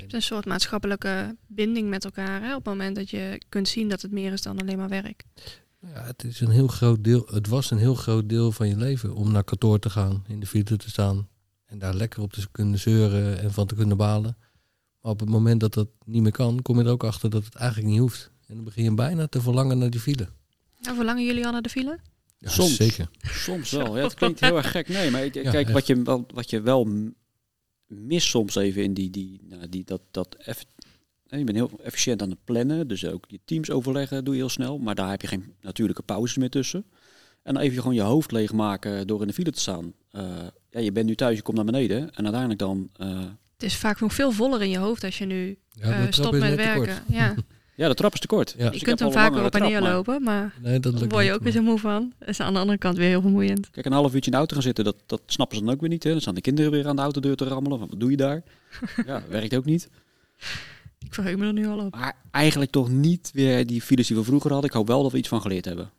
Het 0.00 0.08
is 0.08 0.12
een 0.14 0.22
soort 0.22 0.44
maatschappelijke 0.46 1.36
binding 1.46 1.88
met 1.88 2.04
elkaar, 2.04 2.40
hè, 2.42 2.48
op 2.54 2.64
het 2.64 2.74
moment 2.74 2.96
dat 2.96 3.10
je 3.10 3.40
kunt 3.48 3.68
zien 3.68 3.88
dat 3.88 4.02
het 4.02 4.10
meer 4.10 4.32
is 4.32 4.42
dan 4.42 4.58
alleen 4.60 4.78
maar 4.78 4.88
werk. 4.88 5.24
Ja, 5.80 6.04
het 6.04 6.24
is 6.24 6.40
een 6.40 6.50
heel 6.50 6.66
groot 6.68 7.04
deel. 7.04 7.26
Het 7.30 7.46
was 7.46 7.70
een 7.70 7.78
heel 7.78 7.94
groot 7.94 8.28
deel 8.28 8.52
van 8.52 8.68
je 8.68 8.76
leven 8.76 9.14
om 9.14 9.32
naar 9.32 9.44
kantoor 9.44 9.78
te 9.78 9.90
gaan, 9.90 10.24
in 10.28 10.40
de 10.40 10.46
file 10.46 10.76
te 10.76 10.90
staan 10.90 11.28
en 11.66 11.78
daar 11.78 11.94
lekker 11.94 12.22
op 12.22 12.32
te 12.32 12.46
kunnen 12.52 12.78
zeuren 12.78 13.40
en 13.40 13.52
van 13.52 13.66
te 13.66 13.74
kunnen 13.74 13.96
balen. 13.96 14.36
Maar 15.00 15.12
op 15.12 15.20
het 15.20 15.28
moment 15.28 15.60
dat 15.60 15.74
dat 15.74 15.88
niet 16.04 16.22
meer 16.22 16.32
kan, 16.32 16.62
kom 16.62 16.78
je 16.78 16.84
er 16.84 16.90
ook 16.90 17.04
achter 17.04 17.30
dat 17.30 17.44
het 17.44 17.54
eigenlijk 17.54 17.90
niet 17.90 17.98
hoeft. 18.00 18.30
En 18.46 18.54
dan 18.54 18.64
begin 18.64 18.84
je 18.84 18.94
bijna 18.94 19.26
te 19.26 19.40
verlangen 19.40 19.78
naar 19.78 19.90
die 19.90 20.00
file. 20.00 20.28
Nou, 20.80 20.96
verlangen 20.96 21.24
jullie 21.24 21.46
al 21.46 21.52
naar 21.52 21.62
de 21.62 21.68
file? 21.68 21.98
Ja, 22.38 22.50
Soms. 22.50 22.76
Zeker. 22.76 23.08
Soms 23.20 23.70
wel. 23.70 23.96
Ja, 23.96 24.02
het 24.02 24.14
klinkt 24.14 24.40
heel 24.40 24.56
erg 24.56 24.70
gek. 24.70 24.88
Nee, 24.88 25.10
maar 25.10 25.24
ik- 25.24 25.34
Ja, 25.34 25.50
kijk, 25.50 25.64
echt. 25.64 25.72
wat 25.72 25.86
je, 25.86 26.02
wel, 26.02 26.26
wat 26.34 26.50
je 26.50 26.60
wel 26.60 26.88
m- 27.90 28.06
mist 28.06 28.26
soms 28.28 28.54
even 28.54 28.82
in 28.82 28.94
die, 28.94 29.10
die, 29.10 29.40
nou, 29.48 29.68
die 29.68 29.84
dat, 29.84 30.00
dat 30.10 30.34
eff- 30.34 30.64
hè, 31.28 31.36
je 31.36 31.44
bent 31.44 31.56
heel 31.56 31.70
efficiënt 31.82 32.22
aan 32.22 32.30
het 32.30 32.44
plannen, 32.44 32.88
dus 32.88 33.04
ook 33.06 33.24
je 33.28 33.40
teams 33.44 33.70
overleggen 33.70 34.24
doe 34.24 34.34
je 34.34 34.40
heel 34.40 34.48
snel, 34.48 34.78
maar 34.78 34.94
daar 34.94 35.10
heb 35.10 35.20
je 35.20 35.26
geen 35.26 35.54
natuurlijke 35.60 36.02
pauzes 36.02 36.36
meer 36.36 36.50
tussen. 36.50 36.84
En 37.42 37.54
dan 37.54 37.62
even 37.62 37.78
gewoon 37.78 37.94
je 37.94 38.00
hoofd 38.02 38.32
leegmaken 38.32 39.06
door 39.06 39.20
in 39.20 39.26
de 39.26 39.32
file 39.32 39.50
te 39.50 39.60
staan. 39.60 39.92
Eh, 40.10 40.22
ja, 40.70 40.80
je 40.80 40.92
bent 40.92 41.06
nu 41.06 41.14
thuis, 41.14 41.36
je 41.36 41.42
komt 41.42 41.56
naar 41.56 41.64
beneden 41.66 41.98
en 42.14 42.22
uiteindelijk 42.24 42.58
dan, 42.60 42.90
eh, 42.96 43.20
Het 43.52 43.62
is 43.62 43.76
vaak 43.76 44.00
nog 44.00 44.14
veel 44.14 44.32
voller 44.32 44.62
in 44.62 44.70
je 44.70 44.78
hoofd 44.78 45.04
als 45.04 45.18
je 45.18 45.24
nu 45.24 45.58
Ja, 45.70 46.06
eh, 46.06 46.12
stopt 46.12 46.38
met 46.38 46.54
werken. 46.54 47.02
Ja. 47.08 47.34
Ja, 47.80 47.88
de 47.88 47.94
trap 47.94 48.12
is 48.12 48.20
te 48.20 48.26
kort. 48.26 48.50
Ja. 48.50 48.56
Dus 48.56 48.70
je 48.72 48.76
ik 48.76 48.82
kunt 48.82 48.98
hem 48.98 49.12
vaker 49.12 49.44
op 49.44 49.54
en 49.54 49.62
neer 49.62 49.80
maar- 49.80 49.92
lopen, 49.92 50.22
maar 50.22 50.54
Nee, 50.62 50.80
dat 50.80 50.92
daar 50.92 51.00
lukt 51.00 51.12
word 51.12 51.24
je 51.24 51.30
niet, 51.30 51.38
ook 51.38 51.44
weer 51.44 51.52
zo 51.52 51.62
moe 51.62 51.78
van. 51.78 52.12
Dat 52.18 52.28
is 52.28 52.40
aan 52.40 52.52
de 52.52 52.58
andere 52.58 52.78
kant 52.78 52.96
weer 52.96 53.08
heel 53.08 53.20
vermoeiend. 53.20 53.70
Kijk, 53.70 53.86
een 53.86 53.92
half 53.92 54.14
uurtje 54.14 54.24
in 54.24 54.30
de 54.30 54.36
auto 54.36 54.54
gaan 54.54 54.62
zitten, 54.62 54.84
dat, 54.84 54.96
dat 55.06 55.20
snappen 55.26 55.56
ze 55.56 55.64
dan 55.64 55.72
ook 55.74 55.80
weer 55.80 55.88
niet. 55.88 56.02
Hè? 56.04 56.10
Dan 56.10 56.20
staan 56.20 56.34
de 56.34 56.40
kinderen 56.40 56.70
weer 56.70 56.88
aan 56.88 56.96
de 56.96 57.02
autodeur 57.02 57.36
te 57.36 57.44
rammelen. 57.44 57.78
Van, 57.78 57.88
wat 57.88 58.00
doe 58.00 58.10
je 58.10 58.16
daar? 58.16 58.42
ja, 59.06 59.22
werkt 59.28 59.54
ook 59.54 59.64
niet. 59.64 59.88
Ik 60.98 61.14
verheug 61.14 61.36
me 61.36 61.46
er 61.46 61.52
nu 61.52 61.66
al 61.66 61.78
op. 61.78 61.94
Maar 61.94 62.16
eigenlijk 62.30 62.70
toch 62.70 62.88
niet 62.88 63.30
weer 63.34 63.66
die 63.66 63.82
files 63.82 64.06
die 64.06 64.16
we 64.16 64.24
vroeger 64.24 64.50
hadden. 64.52 64.70
Ik 64.70 64.76
hoop 64.76 64.86
wel 64.86 65.02
dat 65.02 65.12
we 65.12 65.18
iets 65.18 65.28
van 65.28 65.40
geleerd 65.40 65.64
hebben. 65.64 65.90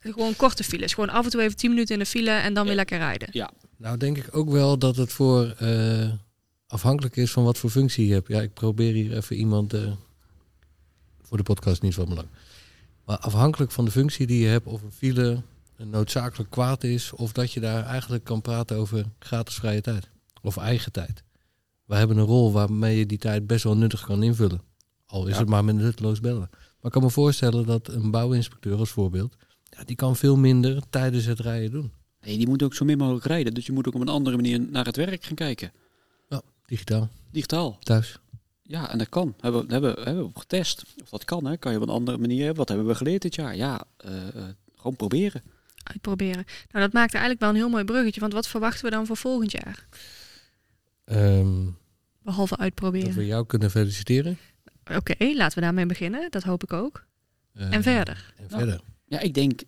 Gewoon 0.00 0.36
korte 0.36 0.64
files. 0.64 0.94
Gewoon 0.94 1.10
af 1.10 1.24
en 1.24 1.30
toe 1.30 1.42
even 1.42 1.56
10 1.56 1.70
minuten 1.70 1.94
in 1.94 2.00
de 2.00 2.06
file 2.06 2.30
en 2.30 2.54
dan 2.54 2.66
weer 2.66 2.74
lekker 2.74 2.98
rijden. 2.98 3.28
Nou, 3.76 3.96
denk 3.96 4.18
ik 4.18 4.36
ook 4.36 4.50
wel 4.50 4.78
dat 4.78 4.96
het 4.96 5.12
voor 5.12 5.54
eh, 5.58 6.08
afhankelijk 6.66 7.16
is 7.16 7.30
van 7.32 7.44
wat 7.44 7.58
voor 7.58 7.70
functie 7.70 8.06
je 8.06 8.12
hebt. 8.12 8.28
Ja, 8.28 8.40
ik 8.40 8.54
probeer 8.54 8.92
hier 8.92 9.16
even 9.16 9.36
iemand 9.36 9.72
eh, 9.72 9.92
voor 11.32 11.40
de 11.44 11.52
podcast 11.54 11.82
niet 11.82 11.94
van 11.94 12.08
belang. 12.08 12.26
Maar 13.04 13.18
afhankelijk 13.18 13.70
van 13.70 13.84
de 13.84 13.90
functie 13.90 14.26
die 14.26 14.40
je 14.40 14.46
hebt, 14.46 14.66
of 14.66 14.82
een 14.82 14.92
file 14.92 15.42
een 15.76 15.90
noodzakelijk 15.90 16.50
kwaad 16.50 16.84
is, 16.84 17.12
of 17.12 17.32
dat 17.32 17.52
je 17.52 17.60
daar 17.60 17.84
eigenlijk 17.84 18.24
kan 18.24 18.40
praten 18.40 18.76
over 18.76 19.04
gratis 19.18 19.54
vrije 19.54 19.80
tijd 19.80 20.10
of 20.42 20.56
eigen 20.56 20.92
tijd. 20.92 21.22
We 21.84 21.94
hebben 21.94 22.16
een 22.16 22.24
rol 22.24 22.52
waarmee 22.52 22.98
je 22.98 23.06
die 23.06 23.18
tijd 23.18 23.46
best 23.46 23.64
wel 23.64 23.76
nuttig 23.76 24.04
kan 24.04 24.22
invullen. 24.22 24.60
Al 25.06 25.26
is 25.26 25.32
Ja. 25.34 25.38
het 25.40 25.48
maar 25.48 25.64
met 25.64 25.74
nutteloos 25.74 26.20
bellen. 26.20 26.48
Maar 26.50 26.58
ik 26.82 26.90
kan 26.90 27.02
me 27.02 27.10
voorstellen 27.10 27.66
dat 27.66 27.88
een 27.88 28.10
bouwinspecteur 28.10 28.78
als 28.78 28.90
voorbeeld, 28.90 29.36
ja, 29.64 29.84
die 29.84 29.96
kan 29.96 30.16
veel 30.16 30.36
minder 30.36 30.82
tijdens 30.90 31.24
het 31.24 31.40
rijden 31.40 31.70
doen. 31.70 31.92
Nee, 32.20 32.36
die 32.36 32.48
moet 32.48 32.62
ook 32.62 32.74
zo 32.74 32.84
min 32.84 32.98
mogelijk 32.98 33.24
rijden. 33.26 33.54
Dus 33.54 33.66
je 33.66 33.72
moet 33.72 33.86
ook 33.86 33.94
op 33.94 34.00
een 34.00 34.08
andere 34.08 34.36
manier 34.36 34.60
naar 34.60 34.84
het 34.84 34.96
werk 34.96 35.24
gaan 35.24 35.34
kijken. 35.36 35.72
Digitaal, 36.66 37.08
Digitaal. 37.30 37.76
thuis. 37.80 38.18
Ja, 38.62 38.90
en 38.90 38.98
dat 38.98 39.08
kan. 39.08 39.34
Hebben, 39.40 39.66
we- 39.66 39.72
hebben, 39.72 39.94
hebben 39.94 40.18
we 40.18 40.24
op 40.24 40.36
getest. 40.36 40.84
Of 41.02 41.08
dat 41.08 41.24
kan, 41.24 41.44
hè? 41.46 41.56
Kan 41.56 41.72
je 41.72 41.78
op 41.78 41.82
een 41.84 41.94
andere 41.94 42.18
manier. 42.18 42.54
Wat 42.54 42.68
hebben 42.68 42.86
we 42.86 42.94
geleerd 42.94 43.22
dit 43.22 43.34
jaar? 43.34 43.56
Ja, 43.56 43.84
eh, 43.96 44.28
eh, 44.28 44.44
gewoon 44.76 44.96
proberen. 44.96 45.42
Uitproberen. 45.82 46.44
Nou, 46.70 46.84
dat 46.84 46.92
maakt 46.92 47.10
eigenlijk 47.12 47.40
wel 47.40 47.50
een 47.50 47.56
heel 47.56 47.68
mooi 47.68 47.84
bruggetje. 47.84 48.20
Want 48.20 48.32
wat 48.32 48.48
verwachten 48.48 48.84
we 48.84 48.90
dan 48.90 49.06
voor 49.06 49.16
volgend 49.16 49.52
jaar? 49.52 49.86
Ehm, 51.04 51.66
Behalve 52.22 52.50
dat 52.56 52.58
uitproberen. 52.64 53.14
we 53.14 53.26
jou 53.26 53.46
kunnen 53.46 53.70
feliciteren. 53.70 54.38
Oké, 54.96 55.14
laten 55.34 55.58
we 55.58 55.64
daarmee 55.64 55.86
beginnen. 55.86 56.30
Dat 56.30 56.42
hoop 56.42 56.62
ik 56.62 56.72
ook. 56.72 57.04
Eh, 57.54 57.72
En 57.72 57.82
verder. 57.82 58.32
En 58.36 58.44
Nou. 58.48 58.62
verder. 58.62 58.80
Ja, 59.04 59.20
ik 59.20 59.34
denk, 59.34 59.58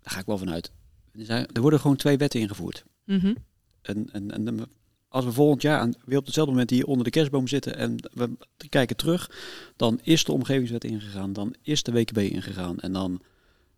daar 0.00 0.12
ga 0.12 0.18
ik 0.20 0.26
wel 0.26 0.38
vanuit. 0.38 0.72
Er, 1.12 1.24
zijn, 1.24 1.46
er 1.52 1.60
worden 1.60 1.80
gewoon 1.80 1.96
twee 1.96 2.16
wetten 2.16 2.40
ingevoerd. 2.40 2.84
Mhm. 3.04 3.34
En, 3.82 4.08
en, 4.12 4.30
en 4.30 4.66
als 5.14 5.24
we 5.24 5.32
volgend 5.32 5.62
jaar 5.62 5.88
weer 6.04 6.18
op 6.18 6.24
hetzelfde 6.24 6.52
moment 6.52 6.70
hier 6.70 6.86
onder 6.86 7.04
de 7.04 7.10
kerstboom 7.10 7.48
zitten 7.48 7.76
en 7.76 7.96
we 8.12 8.30
kijken 8.68 8.96
terug, 8.96 9.30
dan 9.76 10.00
is 10.02 10.24
de 10.24 10.32
omgevingswet 10.32 10.84
ingegaan, 10.84 11.32
dan 11.32 11.54
is 11.62 11.82
de 11.82 11.92
WKB 11.92 12.18
ingegaan 12.18 12.78
en 12.78 12.92
dan 12.92 13.22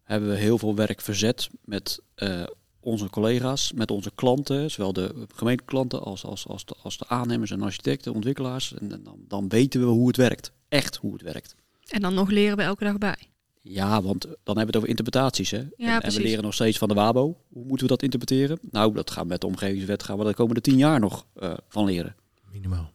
hebben 0.03 0.29
we 0.29 0.37
heel 0.37 0.59
veel 0.59 0.75
werk 0.75 1.01
verzet 1.01 1.49
met 1.65 2.01
eh, 2.15 2.43
onze 2.81 3.11
collega's, 3.11 3.73
met 3.73 3.91
onze 3.91 4.11
klanten, 4.15 4.71
zowel 4.71 4.93
de 4.93 5.27
gemeenteklanten 5.35 6.03
als, 6.03 6.25
als, 6.25 6.47
als, 6.47 6.65
de, 6.65 6.75
als 6.83 6.99
de 6.99 7.09
aannemers 7.09 7.51
en 7.51 7.63
architecten, 7.63 8.15
ontwikkelaars. 8.15 8.75
En, 8.75 8.93
en 8.93 9.03
dan, 9.05 9.19
dan 9.29 9.49
weten 9.49 9.81
we 9.81 9.87
hoe 9.87 10.07
het 10.07 10.17
werkt. 10.17 10.53
Echt 10.69 10.97
hoe 10.97 11.13
het 11.13 11.23
werkt. 11.23 11.55
En 11.89 12.01
dan 12.01 12.15
nog 12.15 12.31
leren 12.31 12.57
we 12.57 12.63
elke 12.63 12.85
dag 12.85 12.99
bij. 12.99 13.29
Ja, 13.69 14.03
want 14.03 14.23
dan 14.23 14.37
hebben 14.45 14.55
we 14.55 14.67
het 14.67 14.77
over 14.77 14.89
interpretaties. 14.89 15.51
Hè? 15.51 15.59
en, 15.59 16.01
en 16.01 16.13
we 16.13 16.21
leren 16.21 16.45
nog 16.45 16.55
steeds 16.55 16.79
van 16.79 16.89
de 16.89 16.95
WABO. 16.95 17.37
Hoe 17.49 17.65
moeten 17.65 17.87
we 17.87 17.93
dat 17.93 18.03
interpreteren? 18.03 18.59
Nou, 18.71 18.95
dat 18.95 19.11
gaan 19.11 19.23
we 19.23 19.29
met 19.29 19.41
de 19.41 19.47
omgevingswet 19.47 20.03
gaan 20.03 20.19
we 20.19 20.25
de 20.25 20.35
komende 20.35 20.61
tien 20.61 20.77
jaar 20.77 21.01
nog 21.01 21.27
eh, 21.35 21.55
van 21.69 21.85
leren. 21.85 22.17
Minimaal. 22.53 22.91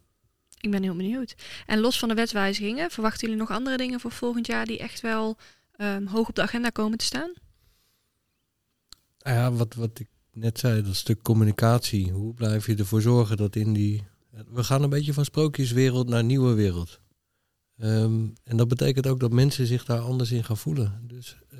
Ik 0.59 0.71
ben 0.71 0.83
heel 0.83 0.95
benieuwd. 0.95 1.35
En 1.65 1.79
los 1.79 1.99
van 1.99 2.09
de 2.09 2.15
wetswijzigingen, 2.15 2.91
verwachten 2.91 3.21
jullie 3.21 3.41
nog 3.41 3.51
andere 3.51 3.77
dingen 3.77 3.99
voor 3.99 4.11
volgend 4.11 4.47
jaar 4.47 4.65
die 4.65 4.77
echt 4.77 5.01
wel 5.01 5.37
ehm, 5.75 6.05
hoog 6.05 6.29
op 6.29 6.35
de 6.35 6.41
agenda 6.41 6.69
komen 6.69 6.97
te 6.97 7.05
staan? 7.05 7.33
Nou 9.19 9.37
ja, 9.37 9.51
wat, 9.51 9.73
wat 9.73 9.99
ik 9.99 10.07
net 10.33 10.59
zei, 10.59 10.81
dat 10.81 10.95
stuk 10.95 11.21
communicatie. 11.21 12.11
Hoe 12.11 12.33
blijf 12.33 12.65
je 12.65 12.75
ervoor 12.75 13.01
zorgen 13.01 13.37
dat 13.37 13.55
in 13.55 13.73
die... 13.73 14.03
We 14.49 14.63
gaan 14.63 14.83
een 14.83 14.89
beetje 14.89 15.13
van 15.13 15.25
sprookjeswereld 15.25 16.09
naar 16.09 16.23
nieuwe 16.23 16.53
wereld. 16.53 16.99
Ehm, 17.77 18.27
en 18.43 18.57
dat 18.57 18.67
betekent 18.67 19.07
ook 19.07 19.19
dat 19.19 19.31
mensen 19.31 19.67
zich 19.67 19.85
daar 19.85 19.99
anders 19.99 20.31
in 20.31 20.43
gaan 20.43 20.57
voelen. 20.57 21.01
Dus 21.07 21.37
eh, 21.49 21.59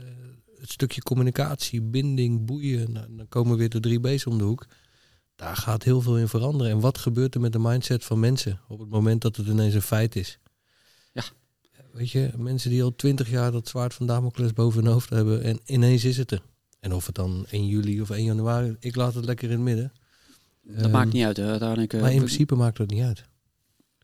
het 0.59 0.71
stukje 0.71 1.01
communicatie, 1.01 1.81
binding, 1.81 2.45
boeien. 2.45 2.91
Nou, 2.91 3.05
dan 3.15 3.27
komen 3.27 3.57
weer 3.57 3.69
de 3.69 3.79
drie 3.79 3.99
B's 3.99 4.25
om 4.25 4.37
de 4.37 4.43
hoek. 4.43 4.65
Daar 5.35 5.55
gaat 5.55 5.83
heel 5.83 6.01
veel 6.01 6.17
in 6.17 6.27
veranderen. 6.27 6.71
En 6.71 6.79
wat 6.79 6.97
gebeurt 6.97 7.35
er 7.35 7.41
met 7.41 7.51
de 7.53 7.59
mindset 7.59 8.03
van 8.05 8.19
mensen 8.19 8.59
op 8.67 8.79
het 8.79 8.89
moment 8.89 9.21
dat 9.21 9.35
het 9.35 9.47
ineens 9.47 9.73
een 9.73 9.81
feit 9.81 10.15
is? 10.15 10.39
Ja. 11.13 11.23
Weet 11.91 12.11
je, 12.11 12.31
mensen 12.37 12.69
die 12.69 12.83
al 12.83 12.95
twintig 12.95 13.29
jaar 13.29 13.51
dat 13.51 13.67
zwaard 13.67 13.93
van 13.93 14.07
Damocles 14.07 14.53
boven 14.53 14.83
hun 14.83 14.93
hoofd 14.93 15.09
hebben 15.09 15.43
en 15.43 15.59
ineens 15.65 16.03
is 16.05 16.17
het 16.17 16.31
er. 16.31 16.41
En 16.79 16.93
of 16.93 17.05
het 17.05 17.15
dan 17.15 17.45
1 17.49 17.67
juli 17.67 18.01
of 18.01 18.09
1 18.09 18.23
januari, 18.23 18.75
ik 18.79 18.95
laat 18.95 19.13
het 19.13 19.25
lekker 19.25 19.45
in 19.49 19.55
het 19.55 19.61
midden. 19.63 19.91
Dat 20.63 20.81
Ehm, 20.83 20.91
maakt 20.91 21.13
niet 21.13 21.23
uit. 21.23 21.37
Hè? 21.37 21.49
Uiteindelijk, 21.49 21.93
eh, 21.93 22.01
Maar 22.01 22.11
in 22.11 22.17
principe 22.17 22.55
maakt 22.55 22.77
dat 22.77 22.89
niet 22.89 23.03
uit. 23.03 23.23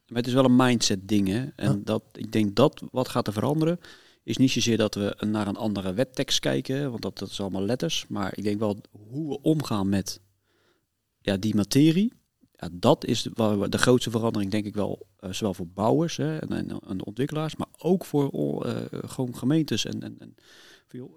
Maar 0.07 0.17
het 0.17 0.27
is 0.27 0.33
wel 0.33 0.45
een 0.45 0.55
mindset 0.55 1.07
ding. 1.07 1.27
Hè? 1.27 1.45
En 1.55 1.83
dat, 1.83 2.03
ik 2.13 2.31
denk 2.31 2.55
dat 2.55 2.83
wat 2.91 3.07
gaat 3.07 3.27
er 3.27 3.33
veranderen, 3.33 3.79
is 4.23 4.37
niet 4.37 4.51
zozeer 4.51 4.77
dat 4.77 4.95
we 4.95 5.15
naar 5.27 5.47
een 5.47 5.55
andere 5.55 5.93
wettekst 5.93 6.39
kijken, 6.39 6.89
want 6.89 7.01
dat, 7.01 7.17
dat 7.17 7.29
is 7.29 7.39
allemaal 7.41 7.61
letters. 7.65 8.05
Maar 8.07 8.37
ik 8.37 8.43
denk 8.43 8.59
wel 8.59 8.77
hoe 9.09 9.29
we 9.29 9.41
omgaan 9.41 9.89
met 9.89 10.19
ja, 11.21 11.37
die 11.37 11.55
materie. 11.55 12.13
Ja, 12.51 12.69
dat 12.71 13.05
is 13.05 13.27
waar 13.33 13.69
de 13.69 13.77
grootste 13.77 14.09
verandering, 14.11 14.51
denk 14.51 14.65
ik 14.65 14.75
wel, 14.75 15.07
eh, 15.19 15.31
zowel 15.31 15.53
voor 15.53 15.67
bouwers 15.67 16.17
hè, 16.17 16.37
en, 16.37 16.49
en, 16.49 16.79
en 16.87 17.05
ontwikkelaars, 17.05 17.55
maar 17.55 17.67
ook 17.77 18.05
voor 18.05 18.65
eh, 18.65 18.75
gewoon 18.91 19.37
gemeentes. 19.37 19.85
En, 19.85 20.01
en, 20.03 20.15
en, 20.19 20.35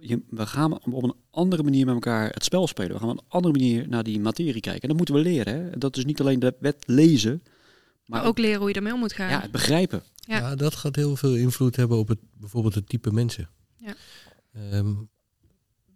je- 0.01 0.23
we 0.31 0.47
gaan 0.47 0.73
op 0.93 1.03
een 1.03 1.15
andere 1.31 1.63
manier 1.63 1.85
met 1.87 1.95
elkaar 1.95 2.31
het 2.31 2.45
spel 2.45 2.67
spelen. 2.67 2.93
We 2.93 2.99
gaan 2.99 3.11
op 3.11 3.19
een 3.19 3.25
andere 3.29 3.53
manier 3.59 3.89
naar 3.89 4.03
die 4.03 4.21
materie 4.21 4.61
kijken. 4.61 4.83
En 4.83 4.89
dat 4.89 4.97
moeten 4.97 5.15
we 5.15 5.21
leren. 5.21 5.55
Hè. 5.55 5.79
Dat 5.79 5.97
is 5.97 6.05
niet 6.05 6.21
alleen 6.21 6.39
de 6.39 6.55
wet 6.61 6.83
lezen, 6.87 7.43
Maar 8.11 8.25
ook 8.25 8.39
leren 8.39 8.59
hoe 8.59 8.69
je 8.69 8.75
ermee 8.75 8.93
om 8.93 8.99
moet 8.99 9.13
gaan. 9.13 9.31
ja, 9.31 9.41
het 9.41 9.51
begrijpen. 9.51 10.03
Ja. 10.15 10.39
Ja. 10.39 10.55
dat 10.55 10.75
gaat 10.75 10.97
heel 10.97 11.17
veel 11.17 11.35
invloed 11.37 11.77
hebben 11.77 11.99
op 11.99 12.09
het, 12.09 12.19
bijvoorbeeld 12.33 12.75
het 12.75 12.89
type 12.89 13.13
mensen. 13.13 13.49
Ja. 13.79 13.95
Ehm, 14.53 14.95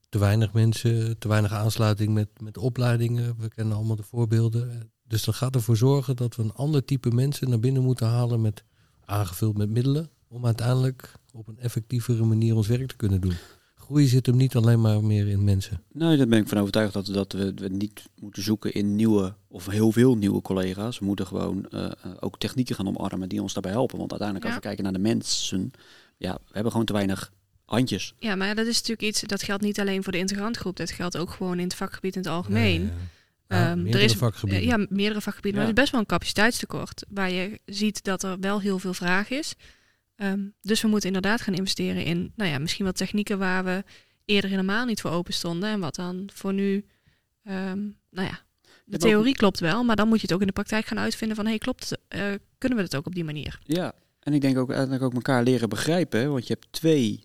te 0.08 0.18
weinig 0.18 0.52
mensen, 0.52 1.18
te 1.18 1.28
weinig 1.28 1.52
aansluiting 1.52 2.14
met, 2.14 2.28
met 2.40 2.58
opleidingen. 2.58 3.36
We 3.38 3.48
kennen 3.48 3.76
allemaal 3.76 3.96
de 3.96 4.02
voorbeelden. 4.02 4.92
Dus 5.02 5.24
dat 5.24 5.34
gaat 5.34 5.54
ervoor 5.54 5.76
zorgen 5.76 6.16
dat 6.16 6.36
we 6.36 6.42
een 6.42 6.52
ander 6.52 6.84
type 6.84 7.10
mensen 7.10 7.48
naar 7.48 7.60
binnen 7.60 7.82
moeten 7.82 8.06
halen 8.06 8.40
met 8.40 8.64
aangevuld 9.04 9.56
met 9.56 9.70
middelen. 9.70 10.10
Om 10.28 10.46
uiteindelijk 10.46 11.12
op 11.32 11.48
een 11.48 11.58
effectievere 11.58 12.24
manier 12.24 12.54
ons 12.54 12.66
werk 12.66 12.88
te 12.88 12.96
kunnen 12.96 13.20
doen. 13.20 13.34
Groei 13.84 14.06
zit 14.06 14.26
hem 14.26 14.36
niet 14.36 14.56
alleen 14.56 14.80
maar 14.80 15.04
meer 15.04 15.28
in 15.28 15.44
mensen. 15.44 15.82
Nee, 15.92 16.16
daar 16.16 16.26
ben 16.26 16.38
ik 16.40 16.48
van 16.48 16.58
overtuigd 16.58 16.92
dat, 16.92 17.06
dat 17.06 17.32
we, 17.32 17.52
we 17.54 17.68
niet 17.68 18.02
moeten 18.20 18.42
zoeken 18.42 18.72
in 18.72 18.96
nieuwe 18.96 19.34
of 19.48 19.66
heel 19.66 19.92
veel 19.92 20.16
nieuwe 20.16 20.42
collega's. 20.42 20.98
We 20.98 21.04
moeten 21.04 21.26
gewoon 21.26 21.68
eh, 21.70 21.84
eh, 21.84 21.90
ook 22.20 22.38
technieken 22.38 22.74
gaan 22.74 22.88
omarmen 22.88 23.28
die 23.28 23.42
ons 23.42 23.52
daarbij 23.52 23.72
helpen. 23.72 23.98
Want 23.98 24.10
uiteindelijk 24.10 24.50
als 24.50 24.54
Ja. 24.58 24.60
we 24.60 24.66
kijken 24.74 24.84
naar 24.84 25.02
de 25.02 25.08
mensen, 25.08 25.70
ja, 26.16 26.32
we 26.34 26.50
hebben 26.52 26.70
gewoon 26.72 26.86
te 26.86 26.92
weinig 26.92 27.32
handjes. 27.64 28.14
Ja, 28.18 28.34
maar 28.34 28.54
dat 28.54 28.66
is 28.66 28.74
natuurlijk 28.74 29.02
iets, 29.08 29.20
dat 29.20 29.42
geldt 29.42 29.62
niet 29.62 29.80
alleen 29.80 30.02
voor 30.02 30.12
de 30.12 30.18
integrantgroep. 30.18 30.76
Dat 30.76 30.90
geldt 30.90 31.16
ook 31.16 31.30
gewoon 31.30 31.58
in 31.58 31.64
het 31.64 31.74
vakgebied 31.74 32.14
in 32.16 32.20
het 32.22 32.30
algemeen. 32.30 32.82
Ja, 32.82 32.88
ja. 32.88 32.92
Ehm, 33.46 33.70
er 33.70 33.78
meerdere 33.78 34.04
is- 34.04 34.14
vakgebieden. 34.14 34.62
Eh, 34.62 34.66
ja, 34.78 34.86
meerdere 34.88 35.20
vakgebieden. 35.20 35.60
Maar 35.60 35.68
Ja. 35.70 35.74
het 35.74 35.76
is 35.76 35.82
best 35.82 35.90
wel 35.90 36.00
een 36.00 36.06
capaciteitstekort. 36.06 37.04
Waar 37.08 37.30
je 37.30 37.60
ziet 37.66 38.04
dat 38.04 38.22
er 38.22 38.36
wel 38.40 38.60
heel 38.60 38.78
veel 38.78 38.94
vraag 38.94 39.30
is. 39.30 39.54
Ehm, 40.16 40.48
dus 40.60 40.82
we 40.82 40.88
moeten 40.88 41.06
inderdaad 41.08 41.40
gaan 41.40 41.54
investeren 41.54 42.04
in, 42.04 42.32
nou 42.36 42.50
ja, 42.50 42.58
misschien 42.58 42.84
wat 42.84 42.96
technieken 42.96 43.38
waar 43.38 43.64
we 43.64 43.84
eerder 44.24 44.50
helemaal 44.50 44.84
niet 44.84 45.00
voor 45.00 45.10
open 45.10 45.32
stonden. 45.32 45.68
En 45.68 45.80
wat 45.80 45.94
dan 45.94 46.28
voor 46.32 46.52
nu, 46.52 46.84
ehm, 47.44 47.80
nou 48.10 48.28
ja, 48.28 48.40
de 48.84 48.98
theorie 48.98 49.34
klopt 49.34 49.60
wel. 49.60 49.84
Maar 49.84 49.96
dan 49.96 50.08
moet 50.08 50.20
je 50.20 50.26
het 50.26 50.34
ook 50.34 50.40
in 50.40 50.46
de 50.46 50.52
praktijk 50.52 50.86
gaan 50.86 50.98
uitvinden 50.98 51.36
van, 51.36 51.46
hé, 51.46 51.58
klopt, 51.58 51.90
het, 51.90 52.00
eh, 52.08 52.32
kunnen 52.58 52.78
we 52.78 52.84
het 52.84 52.96
ook 52.96 53.06
op 53.06 53.14
die 53.14 53.24
manier? 53.24 53.58
Ja, 53.64 53.92
en 54.20 54.32
ik 54.32 54.40
denk 54.40 54.58
ook 54.58 54.68
uiteindelijk 54.68 55.04
ook 55.04 55.14
elkaar 55.14 55.42
leren 55.42 55.68
begrijpen. 55.68 56.20
hè, 56.20 56.28
Want 56.28 56.46
je 56.46 56.52
hebt 56.52 56.72
twee 56.72 57.24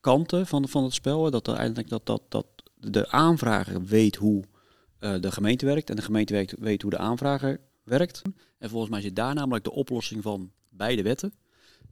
kanten 0.00 0.46
van, 0.46 0.68
van 0.68 0.84
het 0.84 0.94
spel. 0.94 1.30
Dat 1.30 1.48
eigenlijk 1.48 1.88
dat, 1.88 2.06
dat, 2.06 2.22
dat 2.28 2.46
de 2.74 3.10
aanvrager 3.10 3.84
weet 3.84 4.16
hoe 4.16 4.44
eh, 4.98 5.14
de 5.20 5.32
gemeente 5.32 5.66
werkt. 5.66 5.90
En 5.90 5.96
de 5.96 6.02
gemeente 6.02 6.32
werkt, 6.32 6.54
weet 6.58 6.82
hoe 6.82 6.90
de 6.90 6.98
aanvrager 6.98 7.60
werkt. 7.82 8.22
En 8.58 8.70
volgens 8.70 8.90
mij 8.90 9.00
zit 9.00 9.16
daar 9.16 9.34
namelijk 9.34 9.64
de 9.64 9.72
oplossing 9.72 10.22
van 10.22 10.52
beide 10.68 11.02
wetten. 11.02 11.32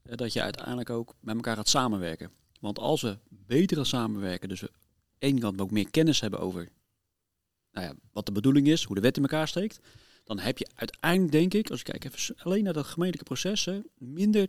Eh, 0.03 0.17
dat 0.17 0.33
je 0.33 0.43
uiteindelijk 0.43 0.91
ook 0.91 1.15
met 1.21 1.35
elkaar 1.35 1.57
gaat 1.57 1.69
samenwerken. 1.69 2.31
Want 2.61 2.79
als 2.79 3.03
we 3.03 3.19
beter 3.29 3.77
gaan 3.77 3.87
samenwerken, 3.87 4.49
dus 4.49 4.61
we 4.61 4.69
aan 4.69 4.81
de 5.19 5.27
ene 5.27 5.41
kant 5.41 5.61
ook 5.61 5.71
meer 5.71 5.91
kennis 5.91 6.21
hebben 6.21 6.41
over 6.41 6.69
nou 7.73 7.87
ja, 7.87 7.95
wat 8.13 8.27
de 8.27 8.33
bedoeling 8.33 8.67
is, 8.67 8.85
hoe 8.85 8.95
de 8.95 9.03
wet 9.03 9.17
in 9.17 9.23
elkaar 9.23 9.49
steekt, 9.49 9.81
dan 10.25 10.39
heb 10.39 10.59
je 10.59 10.69
uiteindelijk, 10.75 11.33
denk 11.33 11.55
ik, 11.55 11.71
als 11.71 11.79
ik 11.79 11.85
kijk 11.85 12.05
even 12.05 12.37
alleen 12.39 12.65
naar 12.65 12.73
dat 12.73 12.87
gemeentelijke 12.87 13.33
processen, 13.33 13.87
minder 13.99 14.47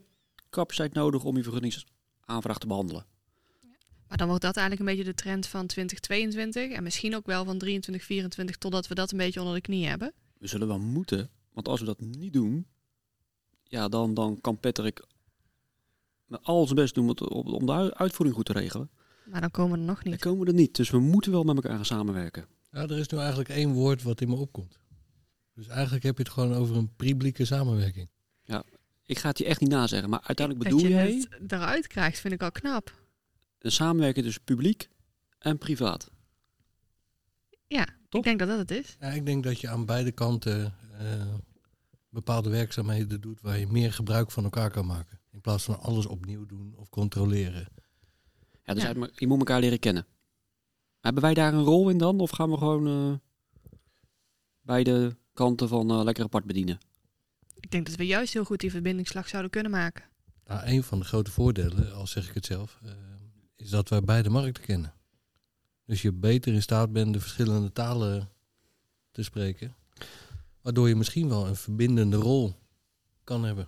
capaciteit 0.50 0.94
nodig 0.94 1.24
om 1.24 1.38
je 1.38 1.44
vergunningsaanvraag 1.44 2.58
te 2.58 2.68
behandelen. 2.68 3.06
Maar 4.08 4.18
dan 4.18 4.28
wordt 4.28 4.44
dat 4.44 4.58
eigenlijk 4.58 4.90
een 4.90 4.96
beetje 4.96 5.12
de 5.12 5.18
trend 5.18 5.48
van 5.48 5.68
2022. 5.68 6.72
En 6.72 6.84
misschien 6.84 7.16
ook 7.16 7.26
wel 7.26 7.46
van 7.46 7.58
23, 7.58 8.06
24, 8.06 8.58
totdat 8.58 8.88
we 8.88 8.96
dat 8.96 9.12
een 9.12 9.18
beetje 9.18 9.40
onder 9.40 9.56
de 9.56 9.62
knie 9.62 9.88
hebben. 9.88 10.14
We 10.38 10.48
zullen 10.48 10.68
wel 10.68 10.80
moeten, 10.80 11.30
want 11.52 11.68
als 11.68 11.80
we 11.80 11.86
dat 11.86 12.00
niet 12.00 12.34
doen, 12.34 12.68
ja, 13.64 13.88
dan, 13.88 14.14
dan 14.14 14.42
kan 14.42 14.60
Patrick 14.60 15.06
al 16.30 16.64
zijn 16.66 16.76
best 16.76 16.94
doen 16.96 17.04
om 17.04 17.10
het- 17.10 17.30
om 17.30 17.48
om 17.54 17.66
de 17.66 17.72
ui- 17.72 17.92
uitvoering 17.92 18.36
goed 18.38 18.46
te 18.46 18.54
regelen. 18.54 18.90
Maar 19.26 19.42
dan 19.42 19.52
komen 19.52 19.72
we 19.74 19.78
er 19.80 19.84
nog 19.86 20.02
Dan 20.04 20.12
niet. 20.12 20.22
komen 20.22 20.40
we 20.46 20.52
er 20.52 20.54
niet. 20.58 20.76
Dus 20.76 20.90
we 20.90 21.00
moeten 21.00 21.32
wel 21.32 21.44
met 21.44 21.56
elkaar 21.56 21.76
gaan 21.76 21.86
samenwerken. 21.86 22.46
Ja, 22.72 22.82
er 22.82 22.98
is 22.98 23.08
nu 23.08 23.18
eigenlijk 23.18 23.50
één 23.50 23.72
woord 23.74 24.04
wat 24.04 24.22
in 24.22 24.30
me 24.30 24.36
opkomt. 24.36 24.80
Dus 25.56 25.68
eigenlijk 25.68 26.04
heb 26.04 26.18
je 26.18 26.24
het 26.24 26.32
gewoon 26.32 26.54
over 26.54 26.76
een 26.76 26.96
publieke 26.96 27.46
samenwerking. 27.46 28.10
Ik 29.06 29.20
ga 29.20 29.28
het 29.30 29.38
je 29.38 29.46
echt 29.46 29.60
niet 29.60 29.70
nazeggen, 29.70 30.10
maar 30.10 30.22
uiteindelijk 30.24 30.70
dat 30.70 30.78
bedoel 30.80 30.92
je 30.92 30.96
jij 31.04 31.28
het 31.40 31.52
eruit 31.52 31.88
krijgt, 31.88 32.20
vind 32.20 32.34
ik 32.34 32.42
al 32.44 32.52
knap. 32.52 32.94
een 33.60 33.72
samenwerking 33.72 34.26
tussen 34.26 34.44
publiek 34.44 34.90
en 35.40 35.58
privaat. 35.58 36.10
Ja, 37.68 37.88
ik 38.10 38.24
denk 38.24 38.40
dat 38.40 38.48
dat 38.48 38.58
het 38.58 38.72
is. 38.72 38.96
Ja, 39.00 39.08
ik 39.08 39.26
denk 39.26 39.44
dat 39.44 39.60
je 39.62 39.70
aan 39.70 39.86
beide 39.86 40.12
kanten 40.12 40.74
eh, 41.00 41.34
bepaalde 42.10 42.50
werkzaamheden 42.50 43.22
doet 43.22 43.42
waar 43.42 43.60
je 43.60 43.68
meer 43.68 43.94
gebruik 43.94 44.32
van 44.32 44.44
elkaar 44.44 44.72
kan 44.72 44.86
maken. 44.86 45.20
In 45.34 45.42
plaats 45.42 45.64
van 45.64 45.80
alles 45.80 46.06
opnieuw 46.06 46.46
doen 46.46 46.74
of 46.78 46.90
controleren. 46.90 47.68
Ja, 48.64 48.74
dus 48.74 48.82
Ja. 48.82 48.88
uit 48.88 48.98
me- 48.98 49.12
je 49.16 49.28
moet 49.28 49.38
elkaar 49.40 49.60
leren 49.60 49.80
kennen. 49.80 50.06
Hebben 51.00 51.22
wij 51.24 51.34
daar 51.34 51.54
een 51.54 51.64
rol 51.64 51.90
in 51.90 51.98
dan? 51.98 52.20
Of 52.20 52.30
gaan 52.30 52.50
we 52.52 52.58
gewoon 52.58 52.88
eh, 52.88 53.18
beide 54.62 55.18
kanten 55.34 55.68
van 55.68 55.92
eh, 55.92 56.04
lekker 56.04 56.24
apart 56.24 56.46
bedienen? 56.46 56.78
Ik 57.60 57.72
denk 57.72 57.86
dat 57.88 57.96
we 57.96 58.06
juist 58.06 58.34
heel 58.34 58.44
goed 58.46 58.60
die 58.60 58.72
verbindingsslag 58.72 59.28
zouden 59.28 59.52
kunnen 59.52 59.72
maken. 59.72 60.04
Nou, 60.46 60.66
een 60.66 60.84
van 60.84 61.00
de 61.00 61.06
grote 61.06 61.32
voordelen, 61.32 61.94
al 61.96 62.08
zeg 62.08 62.28
ik 62.28 62.34
het 62.34 62.46
zelf, 62.46 62.80
eh, 62.84 62.92
is 63.56 63.70
dat 63.70 63.90
wij 63.90 64.02
beide 64.02 64.30
markten 64.30 64.64
kennen. 64.64 64.94
Dus 65.86 66.02
je 66.02 66.12
beter 66.12 66.54
in 66.54 66.62
staat 66.62 66.92
bent 66.94 67.14
de 67.14 67.20
verschillende 67.20 67.72
talen 67.72 68.30
te 69.12 69.24
spreken. 69.24 69.76
Waardoor 70.62 70.88
je 70.88 70.96
misschien 70.96 71.30
wel 71.30 71.48
een 71.48 71.56
verbindende 71.56 72.18
rol 72.18 72.56
kan 73.24 73.44
hebben. 73.44 73.68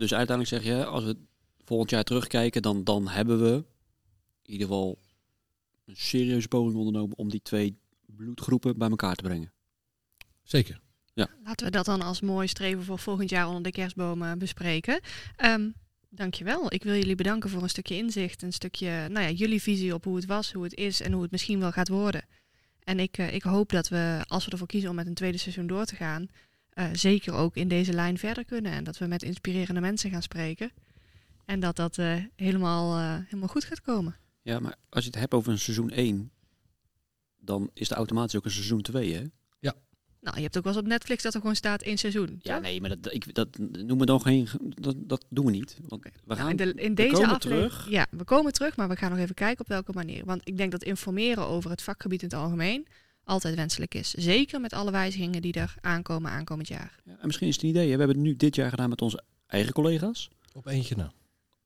Dus 0.00 0.14
uiteindelijk 0.14 0.48
zeg 0.48 0.74
je, 0.74 0.84
als 0.84 1.04
we 1.04 1.16
volgend 1.64 1.90
jaar 1.90 2.04
terugkijken, 2.04 2.62
dan, 2.62 2.84
dan 2.84 3.08
hebben 3.08 3.42
we 3.42 3.64
in 4.42 4.52
ieder 4.52 4.66
geval 4.66 4.98
een 5.84 5.96
serieuze 5.96 6.48
poging 6.48 6.76
ondernomen 6.76 7.16
om 7.16 7.30
die 7.30 7.42
twee 7.42 7.78
bloedgroepen 8.06 8.78
bij 8.78 8.88
elkaar 8.88 9.14
te 9.14 9.22
brengen. 9.22 9.52
Zeker. 10.42 10.80
Laten 11.44 11.66
we 11.66 11.72
dat 11.72 11.84
dan 11.84 12.02
als 12.02 12.20
mooi 12.20 12.48
streven 12.48 12.84
voor 12.84 12.98
volgend 12.98 13.30
jaar 13.30 13.46
onder 13.46 13.62
de 13.62 13.70
kerstbomen 13.70 14.38
bespreken. 14.38 15.00
Ehm 15.36 15.70
dankjewel. 16.08 16.72
Ik 16.72 16.82
wil 16.82 16.94
jullie 16.94 17.14
bedanken 17.14 17.50
voor 17.50 17.62
een 17.62 17.68
stukje 17.68 17.96
inzicht. 17.96 18.42
Een 18.42 18.52
stukje, 18.52 19.08
nou 19.08 19.26
ja, 19.26 19.30
jullie 19.30 19.62
visie 19.62 19.94
op 19.94 20.04
hoe 20.04 20.16
het 20.16 20.26
was, 20.26 20.52
hoe 20.52 20.64
het 20.64 20.74
is 20.74 21.00
en 21.00 21.12
hoe 21.12 21.22
het 21.22 21.30
misschien 21.30 21.60
wel 21.60 21.72
gaat 21.72 21.88
worden. 21.88 22.24
En 22.84 23.00
ik, 23.00 23.18
eh, 23.18 23.34
ik 23.34 23.42
hoop 23.42 23.70
dat 23.70 23.88
we, 23.88 24.24
als 24.26 24.44
we 24.44 24.50
ervoor 24.50 24.66
kiezen 24.66 24.90
om 24.90 24.96
met 24.96 25.06
een 25.06 25.14
tweede 25.14 25.38
seizoen 25.38 25.66
door 25.66 25.84
te 25.84 25.96
gaan, 25.96 26.28
eh, 26.70 26.86
zeker 26.92 27.32
ook 27.32 27.56
in 27.56 27.68
deze 27.68 27.92
lijn 27.92 28.18
verder 28.18 28.44
kunnen. 28.44 28.72
En 28.72 28.84
dat 28.84 28.98
we 28.98 29.06
met 29.06 29.22
inspirerende 29.22 29.80
mensen 29.80 30.10
gaan 30.10 30.22
spreken. 30.22 30.70
En 31.44 31.60
dat 31.60 31.76
dat 31.76 31.98
eh, 31.98 32.16
helemaal, 32.36 32.98
eh, 32.98 33.24
helemaal 33.24 33.48
goed 33.48 33.64
gaat 33.64 33.80
komen. 33.80 34.16
Ja, 34.42 34.58
maar 34.60 34.74
als 34.88 35.04
je 35.04 35.10
het 35.10 35.18
hebt 35.18 35.34
over 35.34 35.52
een 35.52 35.58
seizoen 35.58 35.90
1, 35.90 36.30
dan 37.38 37.70
is 37.74 37.90
er 37.90 37.96
automatisch 37.96 38.36
ook 38.36 38.44
een 38.44 38.50
seizoen 38.50 38.82
2, 38.82 39.14
hè? 39.14 39.24
Nou, 40.20 40.36
je 40.36 40.42
hebt 40.42 40.56
ook 40.56 40.64
wel 40.64 40.72
eens 40.72 40.82
op 40.82 40.88
Netflix 40.88 41.22
dat 41.22 41.34
er 41.34 41.40
gewoon 41.40 41.56
staat 41.56 41.82
één 41.82 41.98
seizoen. 41.98 42.38
Ja, 42.42 42.54
toch? 42.54 42.62
nee, 42.62 42.80
maar 42.80 43.00
dat, 43.00 43.12
ik, 43.14 43.34
dat 43.34 43.58
noemen 43.58 43.98
we 43.98 44.06
dan 44.06 44.20
geen... 44.20 44.48
Dat, 44.62 44.94
dat 44.98 45.24
doen 45.28 45.44
we 45.44 45.50
niet. 45.50 45.76
Want 45.88 46.02
we 46.02 46.10
Nou, 46.24 46.40
gaan... 46.40 46.50
in, 46.50 46.56
de, 46.56 46.74
in 46.74 46.94
deze 46.94 47.12
komen 47.12 47.30
aflevering. 47.30 47.70
terug. 47.70 47.90
Ja, 47.90 48.06
we 48.10 48.24
komen 48.24 48.52
terug, 48.52 48.76
maar 48.76 48.88
we 48.88 48.96
gaan 48.96 49.10
nog 49.10 49.18
even 49.18 49.34
kijken 49.34 49.60
op 49.60 49.68
welke 49.68 49.92
manier. 49.92 50.24
Want 50.24 50.40
ik 50.44 50.56
denk 50.56 50.70
dat 50.70 50.82
informeren 50.82 51.46
over 51.46 51.70
het 51.70 51.82
vakgebied 51.82 52.22
in 52.22 52.28
het 52.28 52.36
algemeen 52.38 52.86
altijd 53.30 53.54
wenselijk 53.54 53.94
is. 53.94 54.10
Zeker 54.10 54.60
met 54.60 54.72
alle 54.72 54.90
wijzigingen 54.90 55.42
die 55.42 55.52
er 55.52 55.74
aankomen 55.80 56.30
aankomend 56.30 56.68
jaar. 56.68 57.00
Ja, 57.04 57.12
en 57.20 57.26
misschien 57.26 57.48
is 57.48 57.54
het 57.54 57.62
een 57.64 57.70
idee. 57.70 57.82
Hè? 57.88 57.92
We 57.92 57.98
hebben 57.98 58.16
het 58.16 58.26
nu 58.26 58.36
dit 58.36 58.54
jaar 58.54 58.70
gedaan 58.70 58.88
met 58.88 59.02
onze 59.02 59.22
eigen 59.46 59.72
collega's. 59.72 60.28
Op 60.52 60.66
eentje 60.66 60.96
na. 60.96 61.12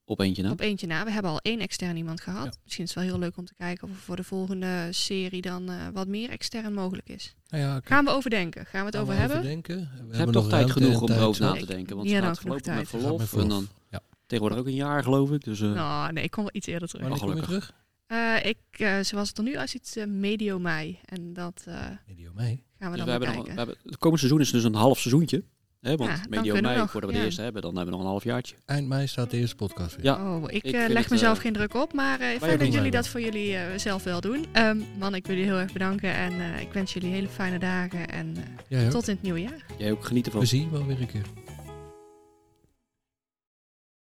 Op 0.07 0.21
eentje 0.21 0.43
na. 0.43 0.51
Op 0.51 0.61
eentje 0.61 0.87
na. 0.87 1.05
We 1.05 1.11
hebben 1.11 1.31
al 1.31 1.41
één 1.43 1.61
extern 1.61 1.97
iemand 1.97 2.21
gehad. 2.21 2.45
Ja. 2.45 2.53
Misschien 2.65 2.85
is 2.85 2.95
het 2.95 2.99
wel 3.03 3.09
heel 3.11 3.19
leuk 3.21 3.37
om 3.37 3.45
te 3.45 3.55
kijken 3.55 3.89
of 3.89 3.95
er 3.95 4.01
voor 4.03 4.17
de 4.17 4.25
volgende 4.25 4.89
serie 4.91 5.41
dan 5.43 5.71
eh, 5.71 5.77
wat 5.93 6.07
meer 6.07 6.31
extern 6.31 6.75
mogelijk 6.75 7.09
is. 7.09 7.35
Nou 7.49 7.63
ja, 7.63 7.81
Gaan 7.85 8.05
we 8.05 8.11
overdenken? 8.11 8.67
Gaan 8.67 8.81
we 8.81 8.87
het 8.87 8.95
gaan 8.95 9.03
over 9.03 9.15
we 9.15 9.21
hebben? 9.21 9.37
overdenken. 9.39 9.77
We 9.77 9.83
We 9.83 9.97
hebben 9.97 10.17
hebben 10.17 10.35
toch 10.35 10.49
tijd 10.49 10.71
genoeg 10.71 10.95
en 10.95 11.01
om 11.03 11.11
erover 11.11 11.43
na 11.43 11.53
te 11.53 11.67
denken. 11.67 11.97
Want 11.97 12.09
Meer 12.09 12.17
het 12.17 12.25
dan 12.25 12.35
gaat 12.35 12.39
genoeg 12.67 12.77
met 12.77 12.89
verlof. 12.89 13.37
En 13.37 13.49
dan 13.49 13.69
Ja. 13.91 14.01
tegenwoordig 14.27 14.59
ook 14.59 14.67
een 14.67 14.75
jaar, 14.75 15.03
geloof 15.03 15.31
ik. 15.31 15.45
Dus 15.45 15.61
eh, 15.61 15.73
Nou, 15.73 16.13
nee, 16.13 16.25
ik 16.25 16.31
kom 16.31 16.43
wel 16.43 16.53
iets 16.55 16.67
eerder 16.67 16.89
terug. 16.89 17.03
Wanneer 17.03 17.21
kom 17.21 17.29
je 17.37 17.43
gelukkig. 17.43 17.65
terug? 17.67 17.83
Eh, 18.07 18.45
ik, 18.45 18.59
eh, 18.71 18.99
zoals 19.01 19.29
het 19.29 19.39
er 19.39 19.45
nu 19.45 19.59
uitziet, 19.59 19.97
eh, 19.97 20.07
medio 20.07 20.59
mei. 20.59 20.99
En 21.05 21.33
dat 21.33 21.63
eh, 21.67 21.81
Medio 22.07 22.31
mei. 22.35 22.63
gaan 22.79 22.91
we 22.91 22.97
dus 22.97 22.97
dan 22.97 23.05
we 23.05 23.11
hebben 23.11 23.37
nog, 23.37 23.47
we 23.47 23.53
hebben, 23.53 23.77
het 23.85 23.97
komende 23.99 24.19
seizoen 24.19 24.41
is 24.41 24.51
dus 24.51 24.65
een 24.65 24.75
half 24.75 24.99
seizoentje. 24.99 25.45
Hè, 25.81 25.97
want 25.97 26.11
Ja, 26.11 26.21
medio 26.29 26.61
mei, 26.61 26.79
nog, 26.79 26.91
voordat 26.91 27.11
we 27.11 27.17
de 27.17 27.21
ja. 27.21 27.27
eerste 27.27 27.43
hebben, 27.43 27.63
dan 27.63 27.77
hebben 27.77 27.91
we 27.93 27.97
nog 27.97 28.07
een 28.07 28.11
half 28.13 28.25
jaartje. 28.25 28.55
Eind 28.65 28.89
mei 28.89 29.07
staat 29.07 29.31
de 29.31 29.37
eerste 29.37 29.57
podcast 29.57 29.97
weer. 29.97 30.05
Ja, 30.05 30.37
Oh, 30.37 30.45
ik, 30.47 30.65
leg 30.71 30.95
het, 30.95 31.11
mezelf 31.11 31.39
geen 31.39 31.53
druk 31.53 31.75
op, 31.75 31.93
maar 31.93 32.21
eh, 32.21 32.39
fijn 32.39 32.59
dat 32.59 32.73
jullie 32.73 32.91
dat 32.91 33.09
voor 33.09 33.21
jullie 33.21 33.57
zelf 33.77 34.05
wel 34.05 34.21
doen. 34.21 34.47
Ehm, 34.53 34.79
man, 34.99 35.15
ik 35.15 35.27
wil 35.27 35.37
jullie 35.37 35.51
heel 35.51 35.61
erg 35.61 35.73
bedanken 35.73 36.15
en 36.15 36.33
eh, 36.41 36.61
ik 36.61 36.73
wens 36.73 36.93
jullie 36.93 37.11
hele 37.11 37.29
fijne 37.29 37.59
dagen 37.59 38.09
en 38.09 38.37
eh, 38.69 38.89
tot 38.89 39.09
in 39.09 39.15
het 39.15 39.23
nieuwe 39.23 39.41
jaar. 39.41 39.67
jij 39.79 39.91
ook 39.93 40.05
genieten 40.05 40.33
van. 40.33 40.41
We 40.41 40.47
zien 40.47 40.63
je 40.63 40.71
wel 40.71 40.87
weer 40.87 41.01
een 41.01 41.07
keer. 41.07 41.27